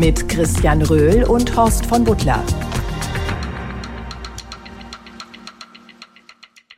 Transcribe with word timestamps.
Mit 0.00 0.30
Christian 0.30 0.80
Röhl 0.80 1.24
und 1.24 1.54
Horst 1.54 1.84
von 1.84 2.04
Butler. 2.04 2.42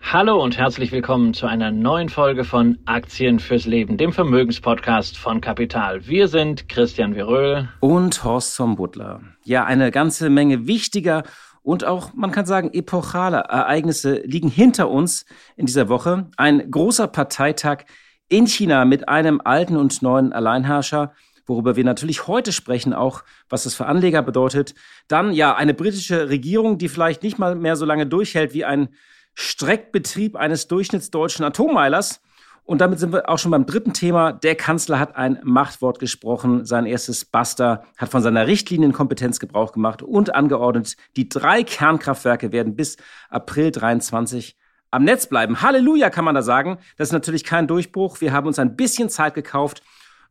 Hallo 0.00 0.42
und 0.42 0.58
herzlich 0.58 0.90
willkommen 0.90 1.32
zu 1.32 1.46
einer 1.46 1.70
neuen 1.70 2.08
Folge 2.08 2.42
von 2.42 2.78
Aktien 2.84 3.38
fürs 3.38 3.64
Leben, 3.64 3.96
dem 3.96 4.12
Vermögenspodcast 4.12 5.16
von 5.16 5.40
Kapital. 5.40 6.04
Wir 6.08 6.26
sind 6.26 6.68
Christian 6.68 7.14
Veröhl 7.14 7.68
und 7.78 8.24
Horst 8.24 8.56
von 8.56 8.74
Butler. 8.74 9.20
Ja, 9.44 9.66
eine 9.66 9.92
ganze 9.92 10.28
Menge 10.28 10.66
wichtiger 10.66 11.22
und 11.62 11.84
auch, 11.84 12.14
man 12.14 12.32
kann 12.32 12.44
sagen, 12.44 12.70
epochaler 12.72 13.42
Ereignisse 13.42 14.14
liegen 14.24 14.48
hinter 14.48 14.90
uns 14.90 15.26
in 15.54 15.66
dieser 15.66 15.88
Woche. 15.88 16.28
Ein 16.36 16.68
großer 16.68 17.06
Parteitag 17.06 17.84
in 18.28 18.48
China 18.48 18.84
mit 18.84 19.08
einem 19.08 19.40
alten 19.44 19.76
und 19.76 20.02
neuen 20.02 20.32
Alleinherrscher, 20.32 21.12
worüber 21.46 21.76
wir 21.76 21.84
natürlich 21.84 22.26
heute 22.26 22.52
sprechen, 22.52 22.92
auch 22.92 23.24
was 23.48 23.64
das 23.64 23.74
für 23.74 23.86
Anleger 23.86 24.22
bedeutet. 24.22 24.74
Dann 25.08 25.32
ja 25.32 25.54
eine 25.54 25.74
britische 25.74 26.28
Regierung, 26.28 26.78
die 26.78 26.88
vielleicht 26.88 27.22
nicht 27.22 27.38
mal 27.38 27.54
mehr 27.54 27.76
so 27.76 27.84
lange 27.84 28.06
durchhält 28.06 28.54
wie 28.54 28.64
ein 28.64 28.88
Streckbetrieb 29.34 30.36
eines 30.36 30.68
durchschnittsdeutschen 30.68 31.44
Atommeilers. 31.44 32.20
Und 32.64 32.80
damit 32.80 33.00
sind 33.00 33.12
wir 33.12 33.28
auch 33.28 33.38
schon 33.38 33.50
beim 33.50 33.66
dritten 33.66 33.92
Thema. 33.92 34.32
Der 34.32 34.54
Kanzler 34.54 34.98
hat 35.00 35.16
ein 35.16 35.40
Machtwort 35.42 35.98
gesprochen. 35.98 36.64
Sein 36.64 36.86
erstes 36.86 37.24
Buster 37.24 37.84
hat 37.96 38.10
von 38.10 38.22
seiner 38.22 38.46
Richtlinienkompetenz 38.46 39.40
Gebrauch 39.40 39.72
gemacht 39.72 40.02
und 40.02 40.34
angeordnet, 40.34 40.96
die 41.16 41.28
drei 41.28 41.64
Kernkraftwerke 41.64 42.52
werden 42.52 42.76
bis 42.76 42.98
April 43.30 43.72
23 43.72 44.56
am 44.92 45.04
Netz 45.04 45.26
bleiben. 45.26 45.62
Halleluja, 45.62 46.10
kann 46.10 46.24
man 46.24 46.34
da 46.34 46.42
sagen. 46.42 46.78
Das 46.96 47.08
ist 47.08 47.12
natürlich 47.12 47.44
kein 47.44 47.66
Durchbruch. 47.66 48.20
Wir 48.20 48.32
haben 48.32 48.46
uns 48.46 48.58
ein 48.58 48.76
bisschen 48.76 49.08
Zeit 49.08 49.34
gekauft 49.34 49.82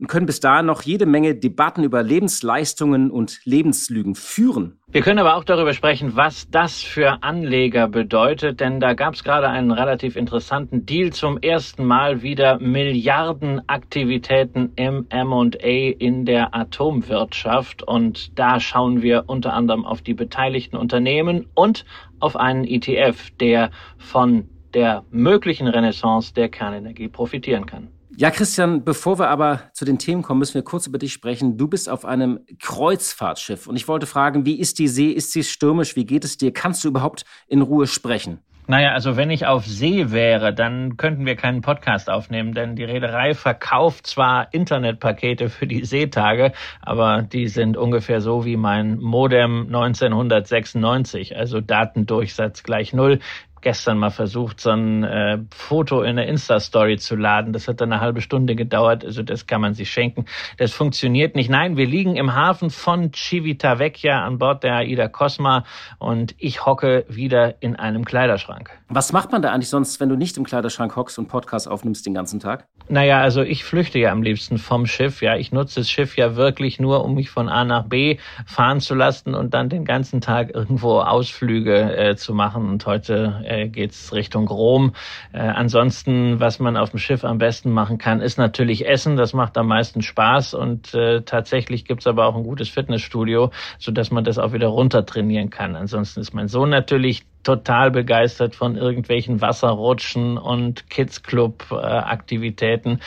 und 0.02 0.08
können 0.08 0.26
bis 0.26 0.40
dahin 0.40 0.66
noch 0.66 0.82
jede 0.82 1.06
Menge 1.06 1.36
Debatten 1.36 1.84
über 1.84 2.02
Lebensleistungen 2.02 3.12
und 3.12 3.40
Lebenslügen 3.46 4.16
führen. 4.16 4.80
Wir 4.88 5.02
können 5.02 5.20
aber 5.20 5.36
auch 5.36 5.44
darüber 5.44 5.74
sprechen, 5.74 6.16
was 6.16 6.50
das 6.50 6.82
für 6.82 7.22
Anleger 7.22 7.88
bedeutet, 7.88 8.62
denn 8.62 8.80
da 8.80 8.96
gab 8.96 9.14
es 9.14 9.24
gerade 9.24 9.48
einen 9.48 9.70
relativ 9.70 10.16
interessanten 10.16 10.88
Deal. 10.88 11.12
Zum 11.12 11.38
ersten 11.38 11.86
Mal 11.86 12.24
wieder 12.24 12.58
Milliardenaktivitäten 12.58 14.72
im 14.76 15.06
M&A 15.10 15.92
in 16.00 16.26
der 16.26 16.56
Atomwirtschaft 16.56 17.84
und 17.84 18.40
da 18.40 18.60
schauen 18.60 19.04
wir 19.04 19.26
unter 19.28 19.54
anderem 19.54 19.86
auf 19.86 20.02
die 20.02 20.16
beteiligten 20.16 20.78
Unternehmen 20.78 21.46
und 21.54 21.86
auf 22.20 22.36
einen 22.36 22.66
ETF, 22.66 23.30
der 23.40 23.70
von 24.00 24.50
der 24.74 25.04
möglichen 25.12 25.68
Renaissance 25.68 26.34
der 26.34 26.50
Kernenergie 26.50 27.08
profitieren 27.08 27.68
kann. 27.68 27.90
Ja, 28.18 28.30
Christian, 28.30 28.84
bevor 28.84 29.20
wir 29.20 29.30
aber 29.30 29.62
zu 29.74 29.86
den 29.86 29.98
Themen 29.98 30.22
kommen, 30.22 30.40
müssen 30.40 30.56
wir 30.56 30.64
kurz 30.64 30.86
über 30.86 30.98
dich 30.98 31.14
sprechen. 31.14 31.58
Du 31.58 31.68
bist 31.68 31.90
auf 31.90 32.04
einem 32.04 32.42
Kreuzfahrtschiff 32.60 33.68
und 33.68 33.78
ich 33.78 33.88
wollte 33.88 34.06
fragen, 34.06 34.46
wie 34.46 34.60
ist 34.60 34.80
die 34.80 34.90
See? 34.90 35.12
Ist 35.12 35.32
sie 35.32 35.44
stürmisch? 35.44 35.96
Wie 35.96 36.06
geht 36.06 36.26
es 36.26 36.38
dir? 36.38 36.52
Kannst 36.52 36.84
du 36.84 36.90
überhaupt 36.90 37.24
in 37.48 37.62
Ruhe 37.62 37.88
sprechen? 37.88 38.40
Naja, 38.68 38.92
also 38.92 39.18
wenn 39.18 39.32
ich 39.32 39.48
auf 39.48 39.66
See 39.66 40.12
wäre, 40.12 40.54
dann 40.54 40.96
könnten 40.96 41.26
wir 41.26 41.36
keinen 41.36 41.62
Podcast 41.62 42.10
aufnehmen, 42.10 42.54
denn 42.54 42.76
die 42.76 42.84
Reederei 42.84 43.34
verkauft 43.34 44.08
zwar 44.08 44.54
Internetpakete 44.54 45.50
für 45.50 45.66
die 45.66 45.84
Seetage, 45.84 46.54
aber 46.82 47.24
die 47.24 47.48
sind 47.48 47.76
ungefähr 47.76 48.22
so 48.22 48.46
wie 48.46 48.58
mein 48.58 49.00
Modem 49.00 49.66
1996, 49.68 51.36
also 51.36 51.60
Datendurchsatz 51.60 52.64
gleich 52.64 52.94
null 52.94 53.20
gestern 53.62 53.98
mal 53.98 54.10
versucht, 54.10 54.60
so 54.60 54.72
ein 54.72 55.04
äh, 55.04 55.40
Foto 55.54 56.02
in 56.02 56.16
der 56.16 56.28
Insta-Story 56.28 56.98
zu 56.98 57.16
laden. 57.16 57.54
Das 57.54 57.68
hat 57.68 57.82
dann 57.82 57.92
eine 57.92 58.02
halbe 58.02 58.22
Stunde 58.22 58.56
gedauert. 58.56 59.06
Also 59.06 59.24
das 59.24 59.48
kann 59.48 59.62
man 59.62 59.74
sich 59.74 59.92
schenken. 59.92 60.26
Das 60.58 60.72
funktioniert 60.72 61.36
nicht. 61.36 61.50
Nein, 61.50 61.78
wir 61.78 61.88
liegen 61.88 62.16
im 62.16 62.36
Hafen 62.36 62.70
von 62.70 63.12
Civitavecchia 63.14 64.24
an 64.24 64.38
Bord 64.38 64.64
der 64.64 64.76
Aida 64.76 65.08
Cosma 65.08 65.64
und 66.00 66.36
ich 66.38 66.66
hocke 66.66 67.06
wieder 67.08 67.62
in 67.62 67.76
einem 67.76 68.06
Kleiderschrank. 68.06 68.72
Was 68.90 69.14
macht 69.14 69.32
man 69.32 69.42
da 69.42 69.52
eigentlich 69.52 69.70
sonst, 69.70 70.00
wenn 70.00 70.10
du 70.10 70.16
nicht 70.16 70.38
im 70.38 70.44
Kleiderschrank 70.44 70.96
hockst 70.96 71.18
und 71.20 71.28
Podcast 71.28 71.68
aufnimmst 71.68 72.06
den 72.06 72.14
ganzen 72.14 72.40
Tag? 72.40 72.68
Naja, 72.90 73.22
also 73.22 73.42
ich 73.42 73.64
flüchte 73.64 74.00
ja 74.00 74.12
am 74.12 74.22
liebsten 74.22 74.58
vom 74.58 74.86
Schiff. 74.86 75.22
Ja, 75.22 75.38
ich 75.38 75.52
nutze 75.52 75.80
das 75.80 75.90
Schiff 75.90 76.18
ja 76.18 76.36
wirklich 76.36 76.80
nur, 76.80 77.06
um 77.06 77.16
mich 77.16 77.30
von 77.30 77.48
A 77.48 77.64
nach 77.64 77.86
B 77.86 78.18
fahren 78.46 78.82
zu 78.82 78.96
lassen 78.96 79.34
und 79.34 79.54
dann 79.54 79.70
den 79.70 79.86
ganzen 79.86 80.20
Tag 80.20 80.54
irgendwo 80.54 81.00
Ausflüge 81.00 81.96
äh, 81.96 82.16
zu 82.16 82.34
machen. 82.34 82.68
Und 82.68 82.86
heute 82.86 83.44
äh, 83.52 83.68
geht's 83.68 84.14
Richtung 84.14 84.48
Rom. 84.48 84.94
Äh, 85.34 85.40
ansonsten, 85.40 86.40
was 86.40 86.60
man 86.60 86.78
auf 86.78 86.92
dem 86.92 87.00
Schiff 87.00 87.24
am 87.24 87.38
besten 87.38 87.72
machen 87.72 87.98
kann, 87.98 88.22
ist 88.22 88.38
natürlich 88.38 88.88
Essen. 88.88 89.18
Das 89.18 89.34
macht 89.34 89.58
am 89.58 89.68
meisten 89.68 90.02
Spaß 90.02 90.54
und 90.54 90.94
äh, 90.94 91.22
tatsächlich 91.22 91.86
gibt's 91.86 92.08
aber 92.08 92.26
auch 92.26 92.36
ein 92.36 92.44
gutes 92.44 92.70
Fitnessstudio, 92.70 93.52
so 93.78 93.92
dass 93.92 94.12
man 94.12 94.24
das 94.24 94.38
auch 94.38 94.54
wieder 94.54 94.68
runter 94.68 95.06
trainieren 95.06 95.50
kann. 95.50 95.76
Ansonsten 95.76 96.22
ist 96.22 96.34
mein 96.34 96.48
Sohn 96.48 96.70
natürlich 96.70 97.24
total 97.44 97.92
begeistert 97.92 98.56
von 98.56 98.76
irgendwelchen 98.76 99.42
Wasserrutschen 99.42 100.38
und 100.38 100.90
Kids 100.90 101.24
Club 101.24 101.66
äh, 101.72 101.76
Aktivitäten 101.76 103.00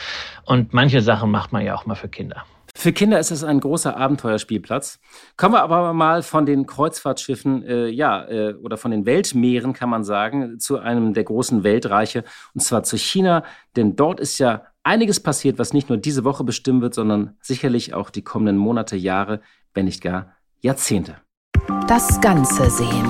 und 0.45 0.73
manche 0.73 1.01
Sachen 1.01 1.31
macht 1.31 1.53
man 1.53 1.63
ja 1.65 1.75
auch 1.75 1.85
mal 1.85 1.95
für 1.95 2.09
Kinder. 2.09 2.45
Für 2.77 2.91
Kinder 2.91 3.19
ist 3.19 3.31
es 3.31 3.45
ein 3.45 3.61
großer 3.61 3.95
Abenteuerspielplatz. 3.95 4.99
Kommen 5.37 5.53
wir 5.53 5.63
aber 5.63 5.93
mal 5.93 6.21
von 6.21 6.45
den 6.45 6.65
Kreuzfahrtschiffen, 6.65 7.63
äh, 7.63 7.87
ja, 7.87 8.27
äh, 8.27 8.53
oder 8.55 8.75
von 8.75 8.91
den 8.91 9.05
Weltmeeren, 9.05 9.71
kann 9.71 9.89
man 9.89 10.03
sagen, 10.03 10.59
zu 10.59 10.79
einem 10.79 11.13
der 11.13 11.23
großen 11.23 11.63
Weltreiche, 11.63 12.25
und 12.53 12.59
zwar 12.59 12.83
zu 12.83 12.97
China. 12.97 13.45
Denn 13.77 13.95
dort 13.95 14.19
ist 14.19 14.39
ja 14.39 14.63
einiges 14.83 15.21
passiert, 15.21 15.57
was 15.57 15.71
nicht 15.71 15.87
nur 15.87 15.97
diese 15.97 16.25
Woche 16.25 16.43
bestimmen 16.43 16.81
wird, 16.81 16.93
sondern 16.93 17.37
sicherlich 17.39 17.93
auch 17.93 18.09
die 18.09 18.23
kommenden 18.23 18.57
Monate, 18.57 18.97
Jahre, 18.97 19.39
wenn 19.73 19.85
nicht 19.85 20.01
gar 20.01 20.35
Jahrzehnte. 20.59 21.15
Das 21.87 22.19
Ganze 22.19 22.69
sehen. 22.69 23.07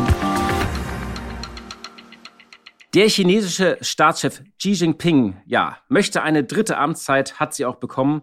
Der 2.94 3.10
chinesische 3.10 3.78
Staatschef 3.82 4.44
Xi 4.60 4.74
Jinping, 4.74 5.38
ja, 5.48 5.78
möchte 5.90 6.22
eine 6.22 6.44
dritte 6.44 6.78
Amtszeit, 6.78 7.40
hat 7.40 7.56
sie 7.56 7.66
auch 7.66 7.76
bekommen. 7.76 8.22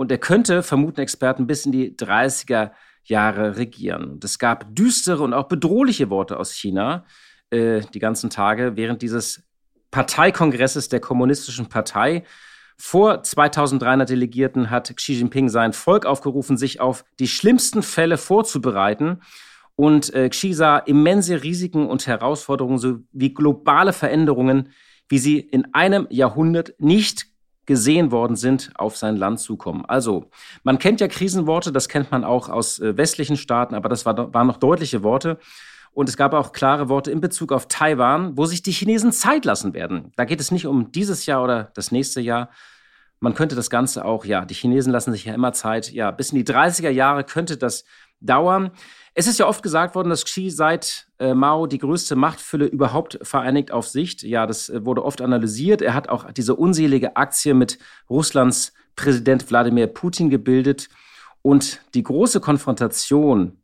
Und 0.00 0.10
er 0.10 0.16
könnte, 0.16 0.62
vermuten 0.62 1.02
Experten, 1.02 1.46
bis 1.46 1.66
in 1.66 1.72
die 1.72 1.94
30er 1.94 2.70
Jahre 3.04 3.58
regieren. 3.58 4.18
Es 4.24 4.38
gab 4.38 4.74
düstere 4.74 5.22
und 5.22 5.34
auch 5.34 5.46
bedrohliche 5.46 6.08
Worte 6.08 6.38
aus 6.38 6.54
China 6.54 7.04
äh, 7.50 7.82
die 7.92 7.98
ganzen 7.98 8.30
Tage 8.30 8.76
während 8.76 9.02
dieses 9.02 9.42
Parteikongresses 9.90 10.88
der 10.88 11.00
Kommunistischen 11.00 11.66
Partei. 11.66 12.24
Vor 12.78 13.22
2300 13.22 14.08
Delegierten 14.08 14.70
hat 14.70 14.96
Xi 14.96 15.12
Jinping 15.12 15.50
sein 15.50 15.74
Volk 15.74 16.06
aufgerufen, 16.06 16.56
sich 16.56 16.80
auf 16.80 17.04
die 17.18 17.28
schlimmsten 17.28 17.82
Fälle 17.82 18.16
vorzubereiten. 18.16 19.20
Und 19.76 20.14
äh, 20.14 20.30
Xi 20.30 20.54
sah 20.54 20.78
immense 20.78 21.42
Risiken 21.42 21.86
und 21.86 22.06
Herausforderungen 22.06 22.78
sowie 22.78 23.34
globale 23.34 23.92
Veränderungen, 23.92 24.70
wie 25.10 25.18
sie 25.18 25.40
in 25.40 25.74
einem 25.74 26.06
Jahrhundert 26.08 26.72
nicht 26.78 27.29
gesehen 27.70 28.10
worden 28.10 28.34
sind, 28.34 28.72
auf 28.74 28.96
sein 28.96 29.14
Land 29.14 29.38
zukommen. 29.38 29.84
Also, 29.86 30.28
man 30.64 30.80
kennt 30.80 31.00
ja 31.00 31.06
Krisenworte, 31.06 31.70
das 31.70 31.88
kennt 31.88 32.10
man 32.10 32.24
auch 32.24 32.48
aus 32.48 32.80
äh, 32.80 32.96
westlichen 32.96 33.36
Staaten, 33.36 33.76
aber 33.76 33.88
das 33.88 34.04
war, 34.04 34.34
waren 34.34 34.48
noch 34.48 34.56
deutliche 34.56 35.04
Worte. 35.04 35.38
Und 35.92 36.08
es 36.08 36.16
gab 36.16 36.34
auch 36.34 36.50
klare 36.50 36.88
Worte 36.88 37.12
in 37.12 37.20
Bezug 37.20 37.52
auf 37.52 37.68
Taiwan, 37.68 38.36
wo 38.36 38.44
sich 38.44 38.62
die 38.62 38.72
Chinesen 38.72 39.12
Zeit 39.12 39.44
lassen 39.44 39.72
werden. 39.72 40.10
Da 40.16 40.24
geht 40.24 40.40
es 40.40 40.50
nicht 40.50 40.66
um 40.66 40.90
dieses 40.90 41.26
Jahr 41.26 41.44
oder 41.44 41.70
das 41.74 41.92
nächste 41.92 42.20
Jahr. 42.20 42.50
Man 43.20 43.34
könnte 43.34 43.54
das 43.54 43.70
Ganze 43.70 44.04
auch, 44.04 44.24
ja, 44.24 44.44
die 44.44 44.54
Chinesen 44.54 44.92
lassen 44.92 45.12
sich 45.12 45.26
ja 45.26 45.34
immer 45.34 45.52
Zeit. 45.52 45.92
Ja, 45.92 46.10
bis 46.10 46.32
in 46.32 46.44
die 46.44 46.52
30er 46.52 46.90
Jahre 46.90 47.22
könnte 47.22 47.56
das 47.56 47.84
dauern. 48.20 48.70
Es 49.14 49.26
ist 49.26 49.38
ja 49.38 49.46
oft 49.46 49.62
gesagt 49.62 49.94
worden, 49.94 50.10
dass 50.10 50.24
Xi 50.24 50.50
seit 50.50 51.08
äh, 51.18 51.34
Mao 51.34 51.66
die 51.66 51.78
größte 51.78 52.16
Machtfülle 52.16 52.66
überhaupt 52.66 53.18
vereinigt 53.22 53.72
auf 53.72 53.88
Sicht. 53.88 54.22
Ja, 54.22 54.46
das 54.46 54.68
äh, 54.68 54.84
wurde 54.84 55.04
oft 55.04 55.20
analysiert. 55.20 55.82
Er 55.82 55.94
hat 55.94 56.08
auch 56.08 56.30
diese 56.32 56.54
unselige 56.54 57.16
Aktie 57.16 57.54
mit 57.54 57.78
Russlands 58.08 58.72
Präsident 58.96 59.50
Wladimir 59.50 59.86
Putin 59.86 60.30
gebildet. 60.30 60.88
Und 61.42 61.80
die 61.94 62.02
große 62.02 62.40
Konfrontation 62.40 63.58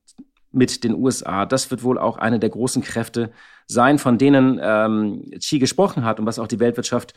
mit 0.50 0.82
den 0.84 0.94
USA, 0.94 1.44
das 1.44 1.70
wird 1.70 1.82
wohl 1.82 1.98
auch 1.98 2.16
eine 2.16 2.38
der 2.38 2.48
großen 2.48 2.82
Kräfte 2.82 3.30
sein, 3.66 3.98
von 3.98 4.16
denen 4.16 4.58
ähm, 4.62 5.30
Xi 5.38 5.58
gesprochen 5.58 6.04
hat 6.04 6.18
und 6.18 6.26
was 6.26 6.38
auch 6.38 6.48
die 6.48 6.60
Weltwirtschaft 6.60 7.12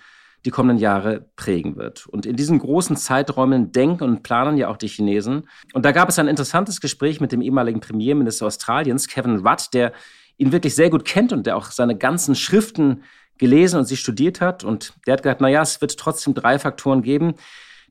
die 0.46 0.52
kommenden 0.52 0.78
Jahre 0.78 1.26
prägen 1.36 1.76
wird. 1.76 2.08
Und 2.08 2.26
in 2.26 2.36
diesen 2.36 2.60
großen 2.60 2.96
Zeiträumen 2.96 3.72
denken 3.72 4.04
und 4.04 4.24
planen 4.24 4.58
ja 4.58 4.70
auch 4.70 4.78
die 4.78 4.88
Chinesen. 4.88 5.48
Und 5.74 5.84
da 5.86 5.92
gab 5.92 6.10
es 6.10 6.20
ein 6.20 6.28
interessantes 6.28 6.80
Gespräch 6.80 7.20
mit 7.20 7.32
dem 7.32 7.42
ehemaligen 7.42 7.82
Premierminister 7.82 8.46
Australiens, 8.46 9.08
Kevin 9.08 9.46
Rudd, 9.46 9.74
der 9.74 9.92
ihn 10.38 10.52
wirklich 10.52 10.76
sehr 10.76 10.90
gut 10.90 11.04
kennt 11.04 11.34
und 11.34 11.46
der 11.46 11.58
auch 11.58 11.66
seine 11.66 11.98
ganzen 11.98 12.36
Schriften 12.36 13.04
gelesen 13.38 13.80
und 13.80 13.86
sie 13.86 13.98
studiert 13.98 14.40
hat. 14.40 14.64
Und 14.64 14.94
der 15.06 15.14
hat 15.14 15.24
gesagt, 15.24 15.42
naja, 15.42 15.62
es 15.62 15.82
wird 15.82 15.98
trotzdem 15.98 16.34
drei 16.34 16.58
Faktoren 16.58 17.02
geben, 17.02 17.34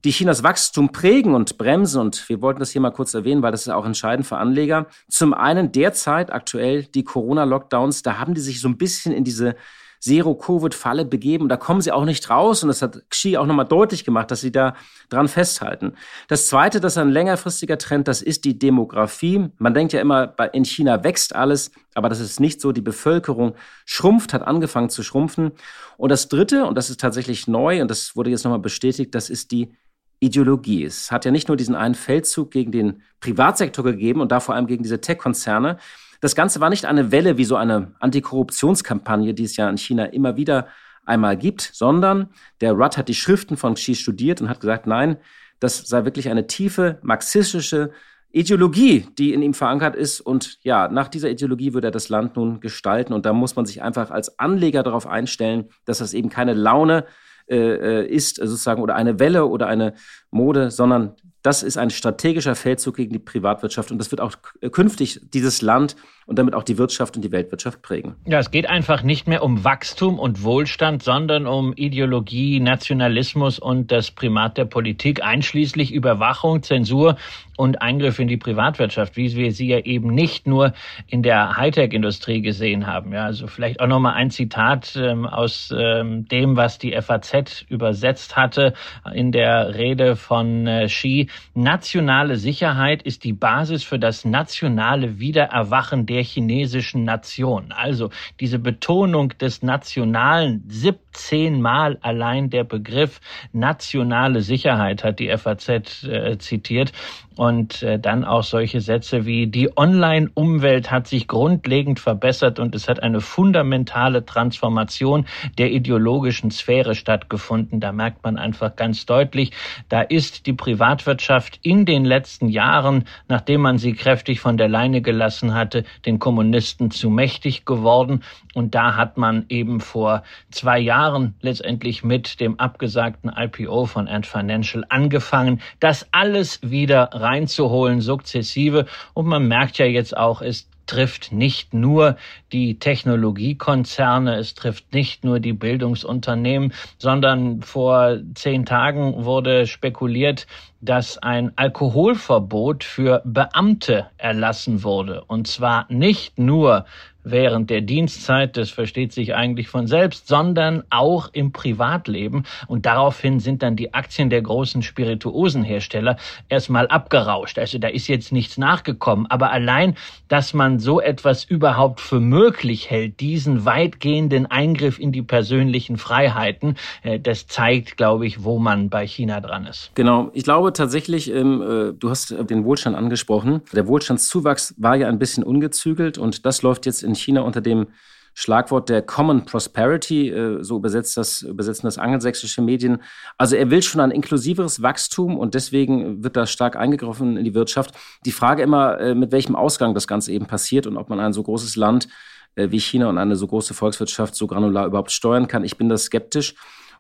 die 0.05 0.11
Chinas 0.11 0.43
Wachstum 0.43 0.91
prägen 0.93 1.35
und 1.35 1.59
bremsen. 1.59 2.01
Und 2.01 2.29
wir 2.29 2.41
wollten 2.41 2.61
das 2.61 2.71
hier 2.71 2.81
mal 2.81 2.93
kurz 2.93 3.15
erwähnen, 3.15 3.43
weil 3.43 3.53
das 3.53 3.63
ist 3.63 3.69
auch 3.69 3.85
entscheidend 3.85 4.27
für 4.27 4.39
Anleger. 4.39 4.87
Zum 5.09 5.35
einen 5.35 5.73
derzeit 5.73 6.33
aktuell 6.33 6.85
die 6.85 7.05
Corona-Lockdowns. 7.05 8.03
Da 8.03 8.19
haben 8.19 8.35
die 8.35 8.41
sich 8.41 8.61
so 8.61 8.69
ein 8.69 8.79
bisschen 8.79 9.13
in 9.13 9.25
diese 9.25 9.57
Zero-Covid-Falle 10.01 11.05
begeben. 11.05 11.49
Da 11.49 11.57
kommen 11.57 11.81
sie 11.81 11.93
auch 11.93 12.05
nicht 12.05 12.31
raus. 12.31 12.63
Und 12.63 12.69
das 12.69 12.83
hat 12.83 13.03
Xi 13.11 13.37
auch 13.37 13.47
nochmal 13.47 13.67
deutlich 13.67 14.05
gemacht, 14.05 14.31
dass 14.31 14.41
sie 14.41 14.53
da 14.53 14.75
dran 15.09 15.29
festhalten. 15.29 15.95
Das 16.29 16.47
Zweite, 16.47 16.81
das 16.81 16.95
ist 16.95 16.99
ein 16.99 17.11
längerfristiger 17.11 17.79
Trend, 17.79 18.09
das 18.09 18.23
ist 18.23 18.45
die 18.45 18.59
Demografie. 18.59 19.49
Man 19.59 19.75
denkt 19.75 19.93
ja 19.93 20.01
immer, 20.01 20.35
in 20.53 20.65
China 20.65 21.05
wächst 21.05 21.35
alles, 21.35 21.71
aber 21.95 22.09
das 22.09 22.21
ist 22.21 22.41
nicht 22.41 22.61
so. 22.61 22.73
Die 22.73 22.81
Bevölkerung 22.81 23.55
schrumpft, 23.85 24.33
hat 24.33 24.43
angefangen 24.43 24.91
zu 24.91 25.03
schrumpfen. 25.03 25.53
Und 25.97 26.11
das 26.11 26.29
Dritte, 26.29 26.67
und 26.67 26.77
das 26.77 26.91
ist 26.91 27.01
tatsächlich 27.01 27.49
neu, 27.49 27.83
und 27.83 27.91
das 27.91 28.17
wurde 28.17 28.31
jetzt 28.31 28.45
nochmal 28.45 28.61
bestätigt, 28.61 29.15
das 29.15 29.31
ist 29.31 29.51
die 29.51 29.73
Ideologie. 30.21 30.85
Es 30.85 31.13
hat 31.13 31.25
ja 31.25 31.31
nicht 31.31 31.49
nur 31.49 31.57
diesen 31.57 31.75
einen 31.75 31.95
Feldzug 31.95 32.51
gegen 32.51 32.73
den 32.73 33.03
Privatsektor 33.21 33.85
gegeben 33.85 34.21
und 34.21 34.33
da 34.33 34.41
vor 34.41 34.55
allem 34.55 34.67
gegen 34.67 34.83
diese 34.83 35.01
Tech-Konzerne. 35.01 35.79
Das 36.21 36.35
Ganze 36.35 36.61
war 36.61 36.71
nicht 36.71 36.85
eine 36.85 37.13
Welle 37.13 37.39
wie 37.39 37.45
so 37.45 37.57
eine 37.57 37.93
Antikorruptionskampagne, 38.01 39.35
die 39.35 39.45
es 39.45 39.57
ja 39.57 39.69
in 39.71 39.79
China 39.79 40.05
immer 40.05 40.37
wieder 40.37 40.69
einmal 41.05 41.37
gibt, 41.37 41.71
sondern 41.73 42.29
der 42.61 42.73
Rudd 42.73 42.97
hat 42.97 43.09
die 43.09 43.15
Schriften 43.15 43.57
von 43.57 43.75
Xi 43.75 43.95
studiert 43.95 44.41
und 44.41 44.49
hat 44.49 44.61
gesagt, 44.61 44.87
nein, 44.87 45.17
das 45.61 45.79
sei 45.89 46.05
wirklich 46.05 46.29
eine 46.29 46.47
tiefe 46.47 46.99
marxistische 47.03 47.91
Ideologie, 48.31 49.07
die 49.19 49.33
in 49.33 49.43
ihm 49.43 49.55
verankert 49.55 49.97
ist. 49.97 50.21
Und 50.21 50.59
ja, 50.63 50.89
nach 50.89 51.09
dieser 51.09 51.31
Ideologie 51.31 51.73
würde 51.73 51.89
er 51.89 51.93
das 51.93 52.11
Land 52.11 52.37
nun 52.37 52.61
gestalten. 52.61 53.15
Und 53.15 53.25
da 53.25 53.33
muss 53.33 53.57
man 53.57 53.65
sich 53.65 53.83
einfach 53.83 54.11
als 54.11 54.39
Anleger 54.39 54.83
darauf 54.83 55.07
einstellen, 55.07 55.71
dass 55.87 55.99
das 55.99 56.13
eben 56.13 56.29
keine 56.29 56.53
Laune 56.53 57.07
äh, 57.49 57.57
äh 57.57 58.07
ist, 58.07 58.37
sozusagen, 58.37 58.83
oder 58.83 58.95
eine 58.97 59.19
Welle 59.19 59.47
oder 59.47 59.67
eine 59.67 59.95
Mode, 60.31 60.71
sondern 60.71 61.17
das 61.49 61.63
ist 61.63 61.79
ein 61.79 61.89
strategischer 61.89 62.55
Feldzug 62.55 62.97
gegen 62.97 63.15
die 63.15 63.19
Privatwirtschaft 63.19 63.91
und 63.91 63.97
das 63.97 64.11
wird 64.11 64.21
auch 64.21 64.35
künftig 64.71 65.19
dieses 65.33 65.63
Land 65.63 65.97
und 66.29 66.39
damit 66.39 66.55
auch 66.55 66.63
die 66.63 66.77
Wirtschaft 66.77 67.17
und 67.17 67.23
die 67.23 67.33
Weltwirtschaft 67.33 67.81
prägen. 67.81 68.15
Ja, 68.27 68.39
es 68.39 68.51
geht 68.51 68.69
einfach 68.69 69.03
nicht 69.03 69.27
mehr 69.27 69.43
um 69.43 69.65
Wachstum 69.65 70.19
und 70.19 70.43
Wohlstand, 70.43 71.03
sondern 71.03 71.47
um 71.47 71.73
Ideologie, 71.73 72.61
Nationalismus 72.61 73.59
und 73.59 73.91
das 73.91 74.11
Primat 74.11 74.59
der 74.59 74.67
Politik, 74.67 75.25
einschließlich 75.25 75.91
Überwachung, 75.91 76.63
Zensur 76.63 77.17
und 77.57 77.81
Eingriff 77.81 78.19
in 78.19 78.29
die 78.29 78.37
Privatwirtschaft, 78.37 79.17
wie 79.17 79.35
wir 79.35 79.53
sie 79.53 79.69
ja 79.69 79.79
eben 79.79 80.15
nicht 80.15 80.47
nur 80.47 80.75
in 81.07 81.23
der 81.23 81.57
Hightech-Industrie 81.57 82.43
gesehen 82.43 82.87
haben. 82.87 83.13
Ja, 83.15 83.25
also 83.25 83.47
vielleicht 83.47 83.81
auch 83.81 83.87
nochmal 83.87 84.15
ein 84.15 84.31
Zitat 84.31 84.97
ähm, 84.97 85.27
aus 85.27 85.75
ähm, 85.77 86.29
dem, 86.29 86.57
was 86.57 86.79
die 86.79 86.93
FAZ 86.93 87.65
übersetzt 87.71 88.37
hatte 88.37 88.75
in 89.15 89.33
der 89.33 89.75
Rede 89.75 90.15
von 90.15 90.67
äh, 90.67 90.87
Xi. 90.89 91.31
Nationale 91.55 92.37
Sicherheit 92.37 93.03
ist 93.03 93.25
die 93.25 93.33
Basis 93.33 93.83
für 93.83 93.99
das 93.99 94.27
nationale 94.27 95.19
Wiedererwachen 95.19 96.05
der 96.05 96.18
der 96.19 96.25
chinesischen 96.25 97.05
Nation. 97.05 97.71
Also 97.71 98.11
diese 98.41 98.59
Betonung 98.59 99.29
des 99.39 99.63
Nationalen, 99.63 100.65
17 100.67 101.63
Mal 101.63 101.97
allein 102.01 102.51
der 102.51 102.65
Begriff 102.65 103.21
nationale 103.53 104.41
Sicherheit 104.41 105.05
hat 105.05 105.21
die 105.21 105.29
FAZ 105.29 105.69
äh, 106.03 106.37
zitiert. 106.39 106.91
Und 107.39 107.85
äh, 107.85 108.01
dann 108.01 108.25
auch 108.25 108.43
solche 108.43 108.81
Sätze 108.81 109.25
wie 109.25 109.47
die 109.47 109.71
Online-Umwelt 109.77 110.91
hat 110.91 111.07
sich 111.07 111.29
grundlegend 111.29 112.01
verbessert 112.01 112.59
und 112.59 112.75
es 112.75 112.89
hat 112.89 113.01
eine 113.01 113.21
fundamentale 113.21 114.27
Transformation 114.27 115.25
der 115.57 115.71
ideologischen 115.71 116.51
Sphäre 116.51 116.97
stattgefunden. 116.97 117.79
Da 117.79 117.93
merkt 117.93 118.25
man 118.25 118.39
einfach 118.39 118.75
ganz 118.75 119.07
deutlich, 119.07 119.53
da 119.89 120.01
ist 120.01 120.47
die 120.47 120.53
Privatwirtschaft 120.53 121.61
in 121.63 121.87
den 121.87 122.05
letzten 122.05 122.49
Jahren, 122.49 123.05
nachdem 123.29 123.61
man 123.61 123.79
sie 123.79 123.93
kräftig 123.93 124.41
von 124.41 124.57
der 124.57 124.67
Leine 124.67 125.01
gelassen 125.01 125.55
hatte, 125.55 125.85
den 126.07 126.19
Kommunisten 126.19 126.91
zu 126.91 127.09
mächtig 127.09 127.65
geworden. 127.65 128.25
Und 128.55 128.75
da 128.75 128.97
hat 128.97 129.17
man 129.17 129.45
eben 129.49 129.81
vor 129.81 130.25
zwei 130.51 130.81
Jahren 130.81 131.37
letztendlich 131.41 132.03
mit 132.03 132.41
dem 132.41 132.59
abgesagten 132.59 133.31
IPO 133.33 133.87
von 133.87 134.09
Ant 134.09 134.27
Financial 134.27 134.85
angefangen, 134.89 135.61
das 135.79 136.09
alles 136.11 136.59
wieder 136.69 137.11
reinzuholen, 137.29 138.01
sukzessive. 138.01 138.87
Und 139.15 139.27
man 139.27 139.47
merkt 139.47 139.79
ja 139.79 139.87
jetzt 139.87 140.17
auch, 140.17 140.41
es 140.43 140.69
trifft 140.89 141.33
nicht 141.33 141.75
nur 141.75 142.17
die 142.51 142.79
Technologiekonzerne, 142.79 144.37
es 144.37 144.55
trifft 144.55 144.93
nicht 144.93 145.23
nur 145.23 145.39
die 145.39 145.53
Bildungsunternehmen, 145.53 146.73
sondern 146.97 147.63
vor 147.63 148.17
zehn 148.35 148.65
Tagen 148.65 149.25
wurde 149.25 149.67
spekuliert, 149.67 150.47
dass 150.81 151.19
ein 151.19 151.53
Alkoholverbot 151.57 152.85
für 152.85 153.23
Beamte 153.25 154.07
erlassen 154.17 154.83
wurde. 154.83 155.25
Und 155.27 155.47
zwar 155.47 155.87
nicht 155.91 156.39
nur 156.39 156.87
während 157.31 157.71
der 157.71 157.81
Dienstzeit, 157.81 158.57
das 158.57 158.71
versteht 158.71 159.13
sich 159.13 159.35
eigentlich 159.35 159.69
von 159.69 159.87
selbst, 159.87 160.29
sondern 160.29 160.85
auch 160.91 161.31
im 161.33 161.53
Privatleben. 161.53 162.45
Und 162.67 162.87
daraufhin 162.87 163.41
sind 163.41 163.63
dann 163.63 163.77
die 163.77 163.95
Aktien 163.95 164.31
der 164.31 164.43
großen 164.43 164.83
Spirituosenhersteller 164.83 166.17
erstmal 166.49 166.89
abgerauscht. 166.89 167.59
Also 167.59 167.79
da 167.79 167.89
ist 167.89 168.09
jetzt 168.09 168.33
nichts 168.33 168.59
nachgekommen. 168.59 169.27
Aber 169.29 169.51
allein, 169.51 169.95
dass 170.29 170.55
man 170.55 170.79
so 170.79 171.01
etwas 171.01 171.45
überhaupt 171.45 172.01
für 172.01 172.21
möglich 172.21 172.91
hält, 172.91 173.21
diesen 173.21 173.65
weitgehenden 173.65 174.47
Eingriff 174.47 174.99
in 174.99 175.13
die 175.13 175.23
persönlichen 175.23 175.99
Freiheiten, 175.99 176.77
äh, 177.03 177.21
das 177.21 177.47
zeigt, 177.47 177.97
glaube 177.97 178.27
ich, 178.27 178.45
wo 178.45 178.59
man 178.59 178.89
bei 178.89 179.07
China 179.07 179.41
dran 179.41 179.67
ist. 179.67 179.91
Genau. 179.95 180.31
Ich 180.33 180.45
glaube 180.45 180.73
tatsächlich, 180.73 181.31
ähm, 181.31 181.63
äh, 181.63 181.93
du 181.93 182.11
hast 182.11 182.35
den 182.51 182.65
Wohlstand 182.65 182.97
angesprochen. 182.97 183.63
Der 183.73 183.87
Wohlstandszuwachs 183.87 184.75
war 184.79 184.97
ja 184.97 185.09
ein 185.09 185.19
bisschen 185.19 185.45
ungezügelt 185.45 186.19
und 186.19 186.47
das 186.47 186.63
läuft 186.63 186.87
jetzt 186.87 187.03
in 187.03 187.15
China 187.19 187.43
unter 187.43 187.61
dem 187.61 187.89
Schlagwort 188.35 188.89
der 188.89 189.03
Common 189.03 189.45
Prosperity, 189.45 190.29
äh, 190.29 190.63
so 190.63 190.77
übersetzt 190.77 191.17
das, 191.17 191.43
übersetzen 191.43 191.87
das 191.87 191.99
angelsächsische 191.99 192.63
Medien. 192.63 193.03
Also 193.37 193.57
er 193.57 193.71
will 193.71 193.83
schon 193.83 194.01
ein 194.01 194.13
inklusiveres 194.13 194.81
Wachstum 194.81 195.37
und 195.37 195.55
deswegen 195.55 196.23
wird 196.23 196.37
da 196.37 196.47
stark 196.47 196.77
eingegriffen 196.77 197.37
in 197.37 197.45
die 197.45 197.55
Wirtschaft. 197.55 197.97
Die 198.25 198.31
Frage 198.31 198.63
immer, 198.63 199.01
äh, 199.01 199.17
mit 199.17 199.33
welchem 199.33 199.57
Ausgang 199.57 199.93
das 199.93 200.07
Ganze 200.07 200.31
eben 200.33 200.47
passiert 200.47 200.87
und 200.87 200.97
ob 200.97 201.09
man 201.09 201.19
ein 201.19 201.33
so 201.33 201.43
großes 201.43 201.75
Land 201.75 202.07
äh, 202.55 202.71
wie 202.71 202.79
China 202.79 203.09
und 203.09 203.19
eine 203.19 203.35
so 203.35 203.49
große 203.49 203.75
Volkswirtschaft 203.75 204.37
so 204.37 204.47
granular 204.47 204.87
überhaupt 204.87 205.11
steuern 205.11 205.49
kann. 205.49 205.65
Ich 205.65 205.77
bin 205.77 205.89
da 205.89 205.99
skeptisch. 205.99 206.55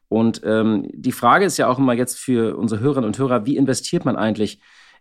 Und 0.08 0.40
ähm, 0.44 0.88
die 0.92 1.12
Frage 1.12 1.44
ist 1.44 1.56
ja 1.56 1.68
auch 1.68 1.78
immer 1.78 1.92
jetzt 1.92 2.18
für 2.18 2.56
unsere 2.56 2.80
Hörerinnen 2.80 3.06
und 3.06 3.18
Hörer, 3.18 3.46
wie 3.46 3.56
investiert 3.56 4.04
man 4.04 4.16
eigentlich 4.16 4.58